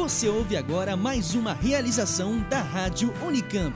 Você 0.00 0.30
ouve 0.30 0.56
agora 0.56 0.96
mais 0.96 1.34
uma 1.34 1.52
realização 1.52 2.38
da 2.48 2.62
Rádio 2.62 3.12
Unicamp. 3.22 3.74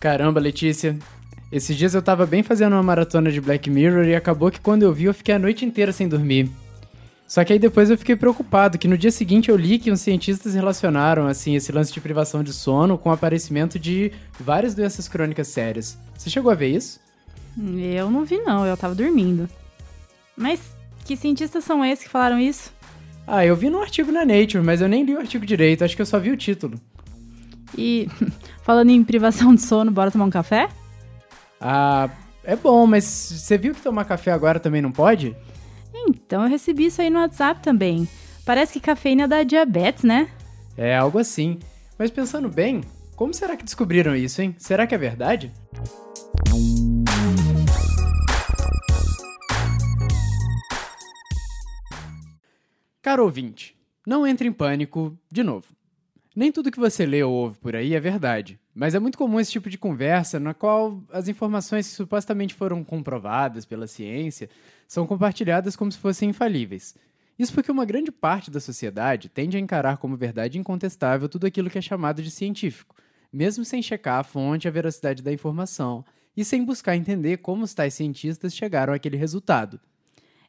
Caramba, 0.00 0.40
Letícia. 0.40 0.98
Esses 1.52 1.76
dias 1.76 1.94
eu 1.94 2.02
tava 2.02 2.26
bem 2.26 2.42
fazendo 2.42 2.72
uma 2.72 2.82
maratona 2.82 3.30
de 3.30 3.40
Black 3.40 3.70
Mirror 3.70 4.06
e 4.06 4.16
acabou 4.16 4.50
que 4.50 4.58
quando 4.58 4.82
eu 4.82 4.92
vi 4.92 5.04
eu 5.04 5.14
fiquei 5.14 5.36
a 5.36 5.38
noite 5.38 5.64
inteira 5.64 5.92
sem 5.92 6.08
dormir. 6.08 6.63
Só 7.26 7.42
que 7.42 7.52
aí 7.52 7.58
depois 7.58 7.90
eu 7.90 7.96
fiquei 7.96 8.14
preocupado, 8.14 8.78
que 8.78 8.86
no 8.86 8.98
dia 8.98 9.10
seguinte 9.10 9.48
eu 9.48 9.56
li 9.56 9.78
que 9.78 9.90
uns 9.90 10.00
cientistas 10.00 10.54
relacionaram 10.54 11.26
assim 11.26 11.56
esse 11.56 11.72
lance 11.72 11.92
de 11.92 12.00
privação 12.00 12.42
de 12.42 12.52
sono 12.52 12.98
com 12.98 13.08
o 13.08 13.12
aparecimento 13.12 13.78
de 13.78 14.12
várias 14.38 14.74
doenças 14.74 15.08
crônicas 15.08 15.48
sérias. 15.48 15.98
Você 16.16 16.28
chegou 16.28 16.52
a 16.52 16.54
ver 16.54 16.68
isso? 16.68 17.00
Eu 17.56 18.10
não 18.10 18.24
vi 18.24 18.38
não, 18.38 18.66
eu 18.66 18.76
tava 18.76 18.94
dormindo. 18.94 19.48
Mas 20.36 20.60
que 21.04 21.16
cientistas 21.16 21.64
são 21.64 21.84
esses 21.84 22.04
que 22.04 22.10
falaram 22.10 22.38
isso? 22.38 22.72
Ah, 23.26 23.44
eu 23.44 23.56
vi 23.56 23.70
num 23.70 23.80
artigo 23.80 24.12
na 24.12 24.24
Nature, 24.24 24.62
mas 24.62 24.80
eu 24.80 24.88
nem 24.88 25.04
li 25.04 25.14
o 25.14 25.18
artigo 25.18 25.46
direito, 25.46 25.82
acho 25.82 25.96
que 25.96 26.02
eu 26.02 26.06
só 26.06 26.18
vi 26.18 26.30
o 26.30 26.36
título. 26.36 26.78
E 27.76 28.06
falando 28.62 28.90
em 28.90 29.02
privação 29.02 29.54
de 29.54 29.62
sono, 29.62 29.90
bora 29.90 30.10
tomar 30.10 30.26
um 30.26 30.30
café? 30.30 30.68
Ah, 31.60 32.10
é 32.42 32.54
bom, 32.54 32.86
mas 32.86 33.04
você 33.04 33.56
viu 33.56 33.74
que 33.74 33.80
tomar 33.80 34.04
café 34.04 34.30
agora 34.30 34.60
também 34.60 34.82
não 34.82 34.92
pode? 34.92 35.34
Então 36.08 36.42
eu 36.42 36.48
recebi 36.48 36.86
isso 36.86 37.00
aí 37.00 37.10
no 37.10 37.18
WhatsApp 37.20 37.62
também. 37.62 38.08
Parece 38.44 38.74
que 38.74 38.80
cafeína 38.80 39.26
dá 39.26 39.42
diabetes, 39.42 40.04
né? 40.04 40.28
É 40.76 40.96
algo 40.96 41.18
assim. 41.18 41.58
Mas 41.98 42.10
pensando 42.10 42.48
bem, 42.48 42.82
como 43.16 43.32
será 43.32 43.56
que 43.56 43.64
descobriram 43.64 44.14
isso, 44.14 44.42
hein? 44.42 44.54
Será 44.58 44.86
que 44.86 44.94
é 44.94 44.98
verdade? 44.98 45.52
Caro 53.00 53.24
ouvinte, 53.24 53.76
não 54.06 54.26
entre 54.26 54.48
em 54.48 54.52
pânico 54.52 55.16
de 55.30 55.42
novo. 55.42 55.66
Nem 56.36 56.50
tudo 56.50 56.70
que 56.72 56.80
você 56.80 57.06
lê 57.06 57.22
ou 57.22 57.32
ouve 57.32 57.58
por 57.58 57.76
aí 57.76 57.94
é 57.94 58.00
verdade, 58.00 58.58
mas 58.74 58.92
é 58.92 58.98
muito 58.98 59.16
comum 59.16 59.38
esse 59.38 59.52
tipo 59.52 59.70
de 59.70 59.78
conversa 59.78 60.40
na 60.40 60.52
qual 60.52 61.00
as 61.12 61.28
informações 61.28 61.86
que 61.88 61.94
supostamente 61.94 62.54
foram 62.54 62.82
comprovadas 62.82 63.64
pela 63.64 63.86
ciência 63.86 64.50
são 64.88 65.06
compartilhadas 65.06 65.76
como 65.76 65.92
se 65.92 65.98
fossem 65.98 66.30
infalíveis. 66.30 66.96
Isso 67.38 67.54
porque 67.54 67.70
uma 67.70 67.84
grande 67.84 68.10
parte 68.10 68.50
da 68.50 68.58
sociedade 68.58 69.28
tende 69.28 69.56
a 69.56 69.60
encarar 69.60 69.98
como 69.98 70.16
verdade 70.16 70.58
incontestável 70.58 71.28
tudo 71.28 71.46
aquilo 71.46 71.70
que 71.70 71.78
é 71.78 71.82
chamado 71.82 72.20
de 72.20 72.32
científico, 72.32 72.96
mesmo 73.32 73.64
sem 73.64 73.80
checar 73.80 74.18
a 74.18 74.24
fonte 74.24 74.64
e 74.64 74.68
a 74.68 74.72
veracidade 74.72 75.22
da 75.22 75.32
informação 75.32 76.04
e 76.36 76.44
sem 76.44 76.64
buscar 76.64 76.96
entender 76.96 77.36
como 77.38 77.62
os 77.62 77.74
tais 77.74 77.94
cientistas 77.94 78.56
chegaram 78.56 78.92
àquele 78.92 79.16
resultado. 79.16 79.78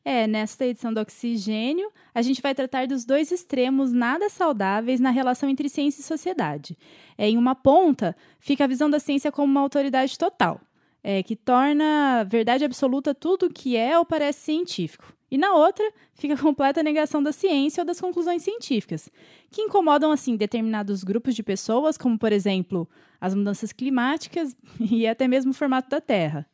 É, 0.07 0.27
nesta 0.27 0.63
edição 0.67 0.93
do 0.93 0.99
Oxigênio, 0.99 1.91
a 2.13 2.21
gente 2.21 2.39
vai 2.39 2.53
tratar 2.53 2.85
dos 2.85 3.03
dois 3.05 3.31
extremos 3.31 3.91
nada 3.91 4.29
saudáveis 4.29 4.99
na 4.99 5.09
relação 5.09 5.49
entre 5.49 5.67
ciência 5.67 5.99
e 5.99 6.03
sociedade. 6.03 6.77
É, 7.17 7.27
em 7.27 7.39
uma 7.39 7.55
ponta, 7.55 8.15
fica 8.39 8.65
a 8.65 8.67
visão 8.67 8.87
da 8.87 8.99
ciência 8.99 9.31
como 9.31 9.51
uma 9.51 9.61
autoridade 9.61 10.15
total, 10.15 10.61
é, 11.03 11.23
que 11.23 11.35
torna 11.35 12.23
verdade 12.23 12.63
absoluta 12.63 13.15
tudo 13.15 13.49
que 13.49 13.75
é 13.75 13.97
ou 13.97 14.05
parece 14.05 14.41
científico. 14.41 15.11
E 15.31 15.39
na 15.39 15.55
outra, 15.55 15.91
fica 16.13 16.35
a 16.35 16.37
completa 16.37 16.83
negação 16.83 17.23
da 17.23 17.31
ciência 17.31 17.81
ou 17.81 17.85
das 17.85 17.99
conclusões 17.99 18.43
científicas, 18.43 19.09
que 19.49 19.63
incomodam 19.63 20.11
assim 20.11 20.35
determinados 20.35 21.03
grupos 21.03 21.33
de 21.33 21.41
pessoas, 21.41 21.97
como 21.97 22.15
por 22.15 22.31
exemplo, 22.31 22.87
as 23.19 23.33
mudanças 23.33 23.71
climáticas 23.71 24.55
e 24.79 25.07
até 25.07 25.27
mesmo 25.27 25.49
o 25.49 25.55
formato 25.55 25.89
da 25.89 25.99
Terra. 25.99 26.45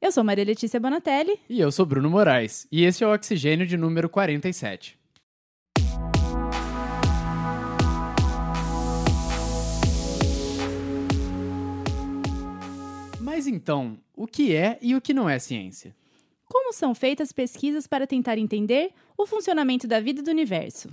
Eu 0.00 0.12
sou 0.12 0.22
Maria 0.22 0.44
Letícia 0.44 0.78
Bonatelli. 0.78 1.40
E 1.50 1.58
eu 1.58 1.72
sou 1.72 1.84
Bruno 1.84 2.08
Moraes. 2.08 2.68
E 2.70 2.84
esse 2.84 3.02
é 3.02 3.06
o 3.06 3.12
Oxigênio 3.12 3.66
de 3.66 3.76
número 3.76 4.08
47. 4.08 4.96
Mas 13.20 13.48
então, 13.48 13.98
o 14.14 14.28
que 14.28 14.54
é 14.54 14.78
e 14.80 14.94
o 14.94 15.00
que 15.00 15.12
não 15.12 15.28
é 15.28 15.36
ciência? 15.40 15.94
Como 16.44 16.72
são 16.72 16.94
feitas 16.94 17.32
pesquisas 17.32 17.88
para 17.88 18.06
tentar 18.06 18.38
entender 18.38 18.92
o 19.16 19.26
funcionamento 19.26 19.88
da 19.88 20.00
vida 20.00 20.20
e 20.20 20.22
do 20.22 20.30
universo? 20.30 20.88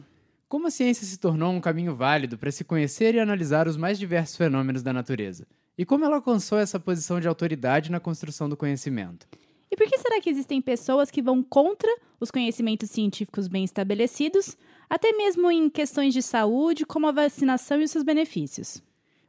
Como 0.50 0.66
a 0.66 0.72
ciência 0.72 1.06
se 1.06 1.20
tornou 1.20 1.52
um 1.52 1.62
caminho 1.62 1.94
válido 1.94 2.40
para 2.40 2.52
se 2.52 2.64
conhecer 2.64 3.14
e 3.14 3.20
analisar 3.20 3.68
os 3.68 3.78
mais 3.78 4.00
diversos 4.00 4.36
fenômenos 4.36 4.82
da 4.82 4.92
natureza? 4.92 5.46
E 5.78 5.86
como 5.86 6.06
ela 6.06 6.16
alcançou 6.16 6.58
essa 6.58 6.80
posição 6.80 7.20
de 7.20 7.28
autoridade 7.28 7.92
na 7.92 8.00
construção 8.00 8.48
do 8.48 8.56
conhecimento? 8.56 9.28
E 9.70 9.76
por 9.76 9.88
que 9.88 9.98
será 9.98 10.22
que 10.22 10.30
existem 10.30 10.62
pessoas 10.62 11.12
que 11.12 11.22
vão 11.22 11.44
contra 11.44 11.94
os 12.18 12.32
conhecimentos 12.32 12.90
científicos 12.90 13.50
bem 13.50 13.66
estabelecidos, 13.66 14.58
até 14.90 15.12
mesmo 15.12 15.52
em 15.52 15.70
questões 15.70 16.14
de 16.14 16.22
saúde, 16.22 16.86
como 16.86 17.08
a 17.08 17.12
vacinação 17.12 17.82
e 17.82 17.84
os 17.84 17.92
seus 17.92 18.06
benefícios? 18.06 18.82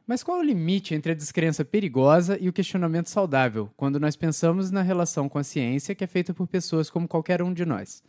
Mas 0.05 0.23
qual 0.23 0.37
é 0.37 0.39
o 0.39 0.43
limite 0.43 0.95
entre 0.95 1.11
a 1.11 1.15
descrença 1.15 1.65
perigosa 1.65 2.37
e 2.39 2.47
o 2.47 2.53
questionamento 2.53 3.09
saudável, 3.09 3.69
quando 3.75 3.99
nós 3.99 4.15
pensamos 4.15 4.71
na 4.71 4.81
relação 4.81 5.27
com 5.27 5.37
a 5.37 5.43
ciência 5.43 5.93
que 5.93 6.03
é 6.03 6.07
feita 6.07 6.33
por 6.33 6.47
pessoas 6.47 6.89
como 6.89 7.09
qualquer 7.09 7.41
um 7.41 7.53
de 7.53 7.65
nós? 7.65 8.01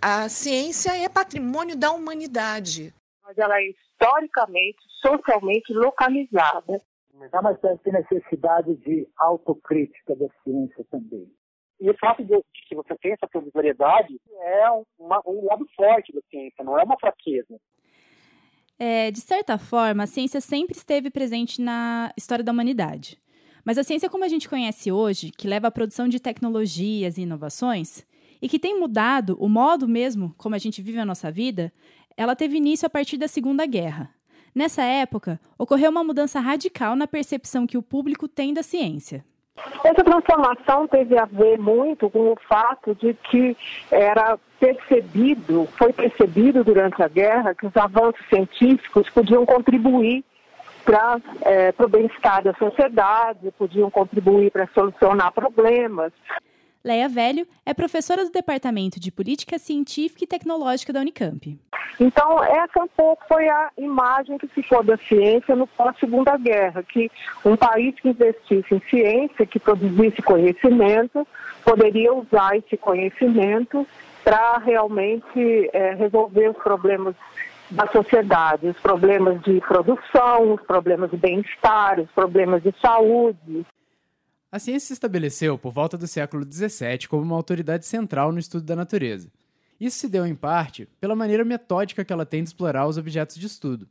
A 0.00 0.26
ciência 0.30 0.96
é 0.96 1.06
patrimônio 1.06 1.76
da 1.76 1.92
humanidade. 1.92 2.94
Mas 3.22 3.36
ela 3.36 3.60
é 3.60 3.68
historicamente, 3.68 4.78
socialmente 5.02 5.70
localizada 5.74 6.80
Tá, 7.28 7.42
mas 7.42 7.58
tem 7.82 7.92
necessidade 7.92 8.74
de 8.76 9.06
autocrítica 9.18 10.16
da 10.16 10.26
ciência 10.42 10.84
também. 10.90 11.30
E 11.80 11.90
o 11.90 11.96
fato 11.98 12.22
de, 12.22 12.40
que 12.68 12.74
você 12.74 12.94
tem 12.96 13.12
essa 13.12 13.26
provisoriedade 13.26 14.20
é 14.42 14.70
uma, 14.98 15.20
um 15.26 15.44
lado 15.46 15.66
forte 15.74 16.12
da 16.12 16.20
ciência, 16.30 16.64
não 16.64 16.78
é 16.78 16.82
uma 16.82 16.98
fraqueza. 16.98 17.58
É, 18.78 19.10
de 19.10 19.20
certa 19.20 19.58
forma, 19.58 20.04
a 20.04 20.06
ciência 20.06 20.40
sempre 20.40 20.76
esteve 20.76 21.10
presente 21.10 21.60
na 21.60 22.12
história 22.16 22.44
da 22.44 22.52
humanidade. 22.52 23.18
Mas 23.64 23.76
a 23.76 23.84
ciência 23.84 24.08
como 24.08 24.24
a 24.24 24.28
gente 24.28 24.48
conhece 24.48 24.90
hoje, 24.90 25.30
que 25.30 25.48
leva 25.48 25.68
à 25.68 25.70
produção 25.70 26.08
de 26.08 26.20
tecnologias 26.20 27.18
e 27.18 27.22
inovações, 27.22 28.06
e 28.40 28.48
que 28.48 28.58
tem 28.58 28.78
mudado 28.78 29.36
o 29.38 29.48
modo 29.48 29.86
mesmo 29.86 30.34
como 30.36 30.54
a 30.54 30.58
gente 30.58 30.80
vive 30.80 30.98
a 30.98 31.04
nossa 31.04 31.30
vida, 31.30 31.72
ela 32.16 32.34
teve 32.34 32.56
início 32.56 32.86
a 32.86 32.90
partir 32.90 33.16
da 33.16 33.28
Segunda 33.28 33.66
Guerra. 33.66 34.14
Nessa 34.54 34.82
época, 34.82 35.38
ocorreu 35.58 35.90
uma 35.90 36.02
mudança 36.02 36.40
radical 36.40 36.96
na 36.96 37.06
percepção 37.06 37.66
que 37.66 37.78
o 37.78 37.82
público 37.82 38.26
tem 38.26 38.52
da 38.52 38.62
ciência. 38.62 39.24
Essa 39.84 40.02
transformação 40.02 40.86
teve 40.88 41.18
a 41.18 41.24
ver 41.24 41.58
muito 41.58 42.08
com 42.10 42.32
o 42.32 42.36
fato 42.48 42.94
de 42.94 43.14
que 43.14 43.56
era 43.90 44.38
percebido, 44.58 45.66
foi 45.78 45.92
percebido 45.92 46.64
durante 46.64 47.02
a 47.02 47.08
guerra, 47.08 47.54
que 47.54 47.66
os 47.66 47.76
avanços 47.76 48.20
científicos 48.28 49.08
podiam 49.10 49.44
contribuir 49.46 50.24
para 50.84 51.18
é, 51.42 51.74
o 51.78 51.88
bem-estar 51.88 52.42
da 52.42 52.54
sociedade, 52.54 53.50
podiam 53.58 53.90
contribuir 53.90 54.50
para 54.50 54.66
solucionar 54.74 55.32
problemas. 55.32 56.12
Leia 56.82 57.08
Velho 57.08 57.46
é 57.66 57.74
professora 57.74 58.24
do 58.24 58.30
Departamento 58.30 58.98
de 58.98 59.12
Política 59.12 59.58
Científica 59.58 60.24
e 60.24 60.26
Tecnológica 60.26 60.92
da 60.92 61.00
Unicamp. 61.00 61.58
Então, 62.00 62.42
essa 62.42 62.82
um 62.82 62.88
pouco 62.88 63.22
foi 63.28 63.46
a 63.50 63.70
imagem 63.76 64.38
que 64.38 64.46
ficou 64.48 64.82
da 64.82 64.96
ciência 64.96 65.54
no 65.54 65.66
pós-segunda 65.66 66.38
guerra, 66.38 66.82
que 66.82 67.10
um 67.44 67.54
país 67.54 67.94
que 68.00 68.08
investisse 68.08 68.74
em 68.74 68.80
ciência, 68.88 69.44
que 69.44 69.58
produzisse 69.58 70.22
conhecimento, 70.22 71.28
poderia 71.62 72.14
usar 72.14 72.56
esse 72.56 72.78
conhecimento 72.78 73.86
para 74.24 74.56
realmente 74.58 75.68
é, 75.74 75.94
resolver 75.94 76.48
os 76.48 76.56
problemas 76.56 77.14
da 77.70 77.86
sociedade, 77.88 78.68
os 78.68 78.80
problemas 78.80 79.40
de 79.42 79.60
produção, 79.60 80.54
os 80.54 80.62
problemas 80.62 81.10
de 81.10 81.18
bem-estar, 81.18 82.00
os 82.00 82.10
problemas 82.10 82.62
de 82.62 82.74
saúde. 82.80 83.66
A 84.52 84.58
ciência 84.58 84.88
se 84.88 84.92
estabeleceu 84.94 85.56
por 85.56 85.72
volta 85.72 85.96
do 85.96 86.08
século 86.08 86.44
XVII 86.44 87.06
como 87.08 87.22
uma 87.22 87.36
autoridade 87.36 87.86
central 87.86 88.32
no 88.32 88.40
estudo 88.40 88.64
da 88.64 88.74
natureza. 88.74 89.30
Isso 89.80 89.98
se 89.98 90.08
deu, 90.08 90.26
em 90.26 90.34
parte, 90.34 90.88
pela 91.00 91.14
maneira 91.14 91.44
metódica 91.44 92.04
que 92.04 92.12
ela 92.12 92.26
tem 92.26 92.42
de 92.42 92.48
explorar 92.48 92.88
os 92.88 92.98
objetos 92.98 93.36
de 93.36 93.46
estudo. 93.46 93.88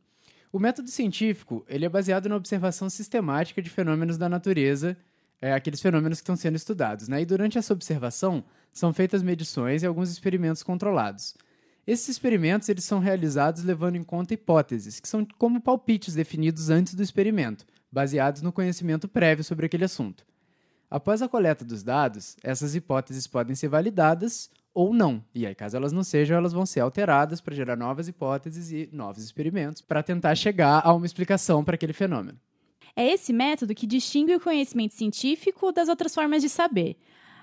O 0.51 0.59
método 0.59 0.89
científico 0.89 1.65
ele 1.69 1.85
é 1.85 1.89
baseado 1.89 2.27
na 2.27 2.35
observação 2.35 2.89
sistemática 2.89 3.61
de 3.61 3.69
fenômenos 3.69 4.17
da 4.17 4.27
natureza, 4.27 4.97
é, 5.41 5.53
aqueles 5.53 5.79
fenômenos 5.79 6.19
que 6.19 6.23
estão 6.23 6.35
sendo 6.35 6.57
estudados. 6.57 7.07
Né? 7.07 7.21
E 7.21 7.25
durante 7.25 7.57
essa 7.57 7.71
observação, 7.71 8.43
são 8.73 8.91
feitas 8.91 9.23
medições 9.23 9.81
e 9.81 9.85
alguns 9.85 10.11
experimentos 10.11 10.61
controlados. 10.61 11.35
Esses 11.87 12.09
experimentos 12.09 12.67
eles 12.67 12.83
são 12.83 12.99
realizados 12.99 13.63
levando 13.63 13.95
em 13.95 14.03
conta 14.03 14.33
hipóteses, 14.33 14.99
que 14.99 15.07
são 15.07 15.25
como 15.37 15.61
palpites 15.61 16.15
definidos 16.15 16.69
antes 16.69 16.93
do 16.93 17.01
experimento, 17.01 17.65
baseados 17.89 18.41
no 18.41 18.51
conhecimento 18.51 19.07
prévio 19.07 19.43
sobre 19.43 19.65
aquele 19.65 19.85
assunto. 19.85 20.27
Após 20.89 21.21
a 21.21 21.29
coleta 21.29 21.63
dos 21.63 21.83
dados, 21.83 22.35
essas 22.41 22.73
hipóteses 22.73 23.27
podem 23.27 23.55
ser 23.55 23.67
validadas 23.67 24.49
ou 24.73 24.93
não. 24.93 25.23
E 25.35 25.45
aí, 25.45 25.53
caso 25.53 25.77
elas 25.77 25.91
não 25.91 26.03
sejam, 26.03 26.37
elas 26.37 26.53
vão 26.53 26.65
ser 26.65 26.79
alteradas 26.79 27.39
para 27.39 27.55
gerar 27.55 27.75
novas 27.75 28.07
hipóteses 28.07 28.71
e 28.71 28.89
novos 28.91 29.23
experimentos 29.23 29.81
para 29.81 30.01
tentar 30.01 30.33
chegar 30.35 30.81
a 30.83 30.93
uma 30.93 31.05
explicação 31.05 31.63
para 31.63 31.75
aquele 31.75 31.93
fenômeno. 31.93 32.39
É 32.95 33.07
esse 33.13 33.31
método 33.31 33.75
que 33.75 33.85
distingue 33.85 34.35
o 34.35 34.39
conhecimento 34.39 34.95
científico 34.95 35.71
das 35.71 35.89
outras 35.89 36.13
formas 36.13 36.41
de 36.41 36.49
saber. 36.49 36.97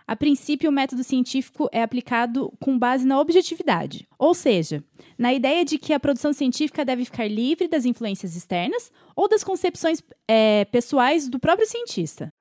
A 0.06 0.14
princípio, 0.14 0.70
o 0.70 0.72
método 0.72 1.02
científico 1.02 1.69
é 1.72 1.82
aplicado 1.82 2.52
com 2.60 2.78
base 2.78 3.04
na 3.04 3.20
objetividade, 3.20 4.06
ou 4.16 4.34
seja, 4.34 4.84
na 5.19 5.34
ideia 5.34 5.64
de 5.64 5.78
que 5.78 5.92
a 5.92 5.99
produção 5.99 6.32
científica 6.32 6.84
deve 6.84 7.04
ficar 7.04 7.28
livre 7.28 7.66
das 7.66 7.84
influências 7.84 8.37
externas 8.37 8.92
ou 9.16 9.28
das 9.28 9.42
concepções 9.42 10.02
é, 10.28 10.64
pessoais 10.66 11.28
do 11.28 11.40
próprio 11.40 11.66
cientista. 11.66 12.32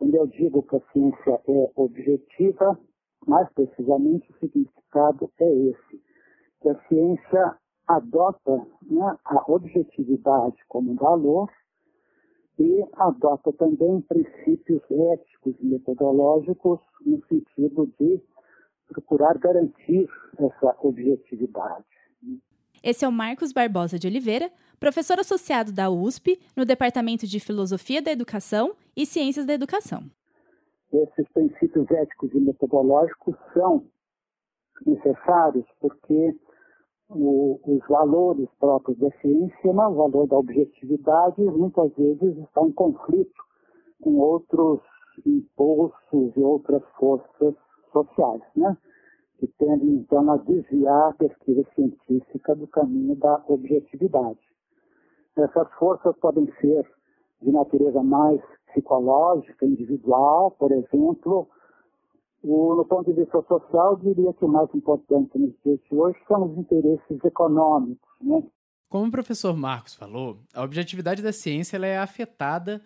Quando 0.00 0.14
eu 0.14 0.26
digo 0.28 0.62
que 0.62 0.76
a 0.76 0.80
ciência 0.94 1.42
é 1.46 1.70
objetiva, 1.76 2.80
mais 3.26 3.46
precisamente 3.52 4.32
o 4.32 4.38
significado 4.38 5.30
é 5.38 5.54
esse, 5.68 6.02
que 6.62 6.68
a 6.70 6.88
ciência 6.88 7.54
adota 7.86 8.66
né, 8.90 9.18
a 9.26 9.52
objetividade 9.52 10.56
como 10.68 10.94
valor 10.94 11.50
e 12.58 12.82
adota 12.94 13.52
também 13.52 14.00
princípios 14.00 14.80
éticos 14.90 15.54
e 15.60 15.66
metodológicos 15.66 16.80
no 17.04 17.22
sentido 17.26 17.92
de 18.00 18.22
procurar 18.88 19.36
garantir 19.36 20.08
essa 20.38 20.76
objetividade. 20.80 21.84
Esse 22.82 23.04
é 23.04 23.08
o 23.08 23.12
Marcos 23.12 23.52
Barbosa 23.52 23.98
de 23.98 24.06
Oliveira, 24.06 24.50
professor 24.80 25.20
associado 25.20 25.72
da 25.72 25.90
USP 25.90 26.40
no 26.56 26.64
Departamento 26.64 27.26
de 27.26 27.38
Filosofia 27.38 28.00
da 28.00 28.10
Educação 28.10 28.74
e 28.96 29.04
Ciências 29.04 29.44
da 29.44 29.52
Educação. 29.52 30.04
Esses 30.90 31.28
princípios 31.34 31.88
éticos 31.90 32.32
e 32.32 32.40
metodológicos 32.40 33.36
são 33.52 33.84
necessários 34.84 35.66
porque 35.78 36.34
o, 37.10 37.60
os 37.62 37.86
valores 37.86 38.48
próprios 38.58 38.98
da 38.98 39.10
ciência, 39.20 39.70
o 39.70 39.74
valor 39.74 40.26
da 40.26 40.38
objetividade, 40.38 41.42
muitas 41.42 41.94
vezes 41.94 42.38
está 42.38 42.62
em 42.62 42.72
conflito 42.72 43.42
com 44.00 44.16
outros 44.16 44.80
impulsos 45.26 46.36
e 46.36 46.40
outras 46.40 46.82
forças 46.98 47.54
sociais, 47.92 48.42
né? 48.56 48.76
que 49.38 49.46
tendem, 49.58 49.96
então, 49.96 50.30
a 50.30 50.36
desviar 50.38 51.10
a 51.10 51.14
pesquisa 51.14 51.64
científica 51.74 52.54
do 52.54 52.66
caminho 52.66 53.16
da 53.16 53.42
objetividade. 53.48 54.49
Essas 55.36 55.72
forças 55.78 56.14
podem 56.18 56.46
ser 56.60 56.86
de 57.42 57.50
natureza 57.50 58.02
mais 58.02 58.40
psicológica, 58.66 59.64
individual, 59.64 60.50
por 60.52 60.70
exemplo, 60.72 61.48
o, 62.42 62.74
no 62.74 62.84
ponto 62.84 63.12
de 63.12 63.20
vista 63.20 63.42
social, 63.42 63.96
diria 63.96 64.32
que 64.32 64.44
o 64.44 64.48
mais 64.48 64.68
importante 64.74 65.38
nos 65.38 65.52
dias 65.64 65.78
de 65.88 65.96
hoje 65.96 66.18
são 66.26 66.44
os 66.44 66.58
interesses 66.58 67.24
econômicos. 67.24 68.08
Né? 68.20 68.42
Como 68.88 69.06
o 69.06 69.10
professor 69.10 69.56
Marcos 69.56 69.94
falou, 69.94 70.38
a 70.54 70.62
objetividade 70.62 71.22
da 71.22 71.32
ciência 71.32 71.76
é 71.78 71.98
afetada 71.98 72.80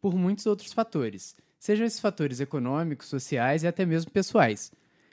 por 0.00 0.14
muitos 0.14 0.46
outros 0.46 0.72
fatores, 0.72 1.36
sejam 1.58 1.86
esses 1.86 2.00
fatores 2.00 2.40
econômicos, 2.40 3.08
sociais 3.08 3.62
e 3.62 3.66
até 3.66 3.84
mesmo 3.84 4.10
pessoais. 4.10 4.70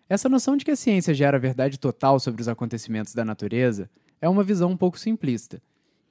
Essa 0.09 0.29
noção 0.29 0.57
de 0.57 0.65
que 0.65 0.71
a 0.71 0.75
ciência 0.75 1.13
gera 1.13 1.37
a 1.37 1.39
verdade 1.39 1.79
total 1.79 2.19
sobre 2.19 2.41
os 2.41 2.47
acontecimentos 2.47 3.15
da 3.15 3.23
natureza 3.23 3.89
é 4.21 4.27
uma 4.27 4.43
visão 4.43 4.69
um 4.69 4.77
pouco 4.77 4.99
simplista. 4.99 5.61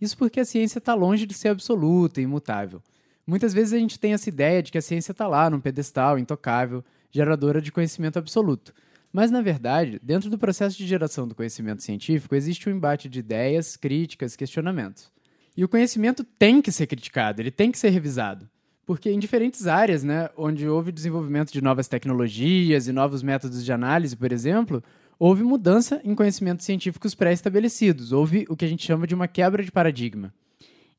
Isso 0.02 0.18
porque 0.18 0.40
a 0.40 0.44
ciência 0.44 0.80
está 0.80 0.94
longe 0.94 1.24
de 1.24 1.32
ser 1.32 1.50
absoluta 1.50 2.20
e 2.20 2.24
imutável. 2.24 2.82
Muitas 3.24 3.54
vezes 3.54 3.72
a 3.72 3.78
gente 3.78 4.00
tem 4.00 4.14
essa 4.14 4.28
ideia 4.28 4.60
de 4.60 4.72
que 4.72 4.78
a 4.78 4.82
ciência 4.82 5.12
está 5.12 5.28
lá, 5.28 5.48
num 5.48 5.60
pedestal 5.60 6.18
intocável, 6.18 6.84
geradora 7.08 7.62
de 7.62 7.70
conhecimento 7.70 8.18
absoluto. 8.18 8.74
Mas, 9.12 9.30
na 9.30 9.40
verdade, 9.40 10.00
dentro 10.02 10.28
do 10.28 10.36
processo 10.36 10.76
de 10.76 10.88
geração 10.88 11.28
do 11.28 11.36
conhecimento 11.36 11.84
científico, 11.84 12.34
existe 12.34 12.68
um 12.68 12.72
embate 12.72 13.08
de 13.08 13.20
ideias, 13.20 13.76
críticas, 13.76 14.34
questionamentos. 14.34 15.08
E 15.56 15.62
o 15.62 15.68
conhecimento 15.68 16.24
tem 16.24 16.60
que 16.60 16.72
ser 16.72 16.88
criticado, 16.88 17.40
ele 17.40 17.52
tem 17.52 17.70
que 17.70 17.78
ser 17.78 17.90
revisado. 17.90 18.50
Porque 18.84 19.08
em 19.08 19.20
diferentes 19.20 19.68
áreas, 19.68 20.02
né, 20.02 20.30
onde 20.36 20.68
houve 20.68 20.90
desenvolvimento 20.90 21.52
de 21.52 21.62
novas 21.62 21.86
tecnologias 21.86 22.88
e 22.88 22.92
novos 22.92 23.22
métodos 23.22 23.64
de 23.64 23.72
análise, 23.72 24.16
por 24.16 24.32
exemplo, 24.32 24.82
houve 25.18 25.42
mudança 25.42 26.00
em 26.04 26.14
conhecimentos 26.14 26.64
científicos 26.64 27.14
pré-estabelecidos, 27.14 28.12
houve 28.12 28.46
o 28.48 28.56
que 28.56 28.64
a 28.64 28.68
gente 28.68 28.84
chama 28.84 29.06
de 29.06 29.14
uma 29.14 29.28
quebra 29.28 29.62
de 29.62 29.70
paradigma. 29.72 30.32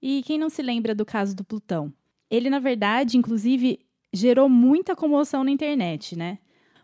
E 0.01 0.21
quem 0.23 0.37
não 0.37 0.49
se 0.49 0.61
lembra 0.61 0.93
do 0.93 1.05
caso 1.05 1.35
do 1.35 1.43
Plutão? 1.43 1.93
Ele, 2.29 2.49
na 2.49 2.59
verdade, 2.59 3.17
inclusive, 3.17 3.79
gerou 4.11 4.49
muita 4.49 4.95
comoção 4.95 5.43
na 5.43 5.51
internet, 5.51 6.15
né? 6.17 6.39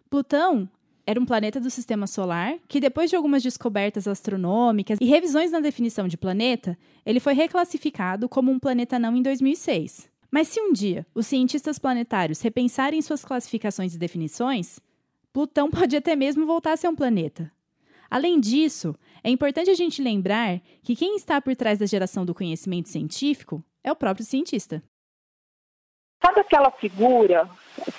Plutão 0.09 0.69
era 1.05 1.19
um 1.19 1.25
planeta 1.25 1.59
do 1.59 1.69
sistema 1.69 2.05
solar 2.05 2.57
que, 2.67 2.79
depois 2.79 3.09
de 3.09 3.15
algumas 3.15 3.41
descobertas 3.41 4.07
astronômicas 4.07 4.99
e 5.01 5.05
revisões 5.05 5.51
na 5.51 5.59
definição 5.59 6.07
de 6.07 6.17
planeta, 6.17 6.77
ele 7.05 7.19
foi 7.19 7.33
reclassificado 7.33 8.29
como 8.29 8.51
um 8.51 8.59
planeta 8.59 8.99
não 8.99 9.15
em 9.15 9.21
2006. 9.21 10.07
Mas 10.31 10.49
se 10.49 10.61
um 10.61 10.71
dia 10.71 11.05
os 11.15 11.25
cientistas 11.25 11.79
planetários 11.79 12.41
repensarem 12.41 13.01
suas 13.01 13.25
classificações 13.25 13.95
e 13.95 13.97
definições, 13.97 14.79
Plutão 15.33 15.69
pode 15.71 15.95
até 15.95 16.15
mesmo 16.15 16.45
voltar 16.45 16.73
a 16.73 16.77
ser 16.77 16.87
um 16.87 16.95
planeta. 16.95 17.51
Além 18.09 18.39
disso, 18.39 18.95
é 19.23 19.29
importante 19.29 19.69
a 19.69 19.75
gente 19.75 20.01
lembrar 20.01 20.59
que 20.81 20.95
quem 20.95 21.15
está 21.15 21.39
por 21.39 21.55
trás 21.55 21.77
da 21.77 21.85
geração 21.85 22.25
do 22.25 22.33
conhecimento 22.33 22.89
científico 22.89 23.63
é 23.83 23.91
o 23.91 23.95
próprio 23.95 24.25
cientista. 24.25 24.81
Sabe 26.21 26.41
aquela 26.41 26.69
figura 26.71 27.49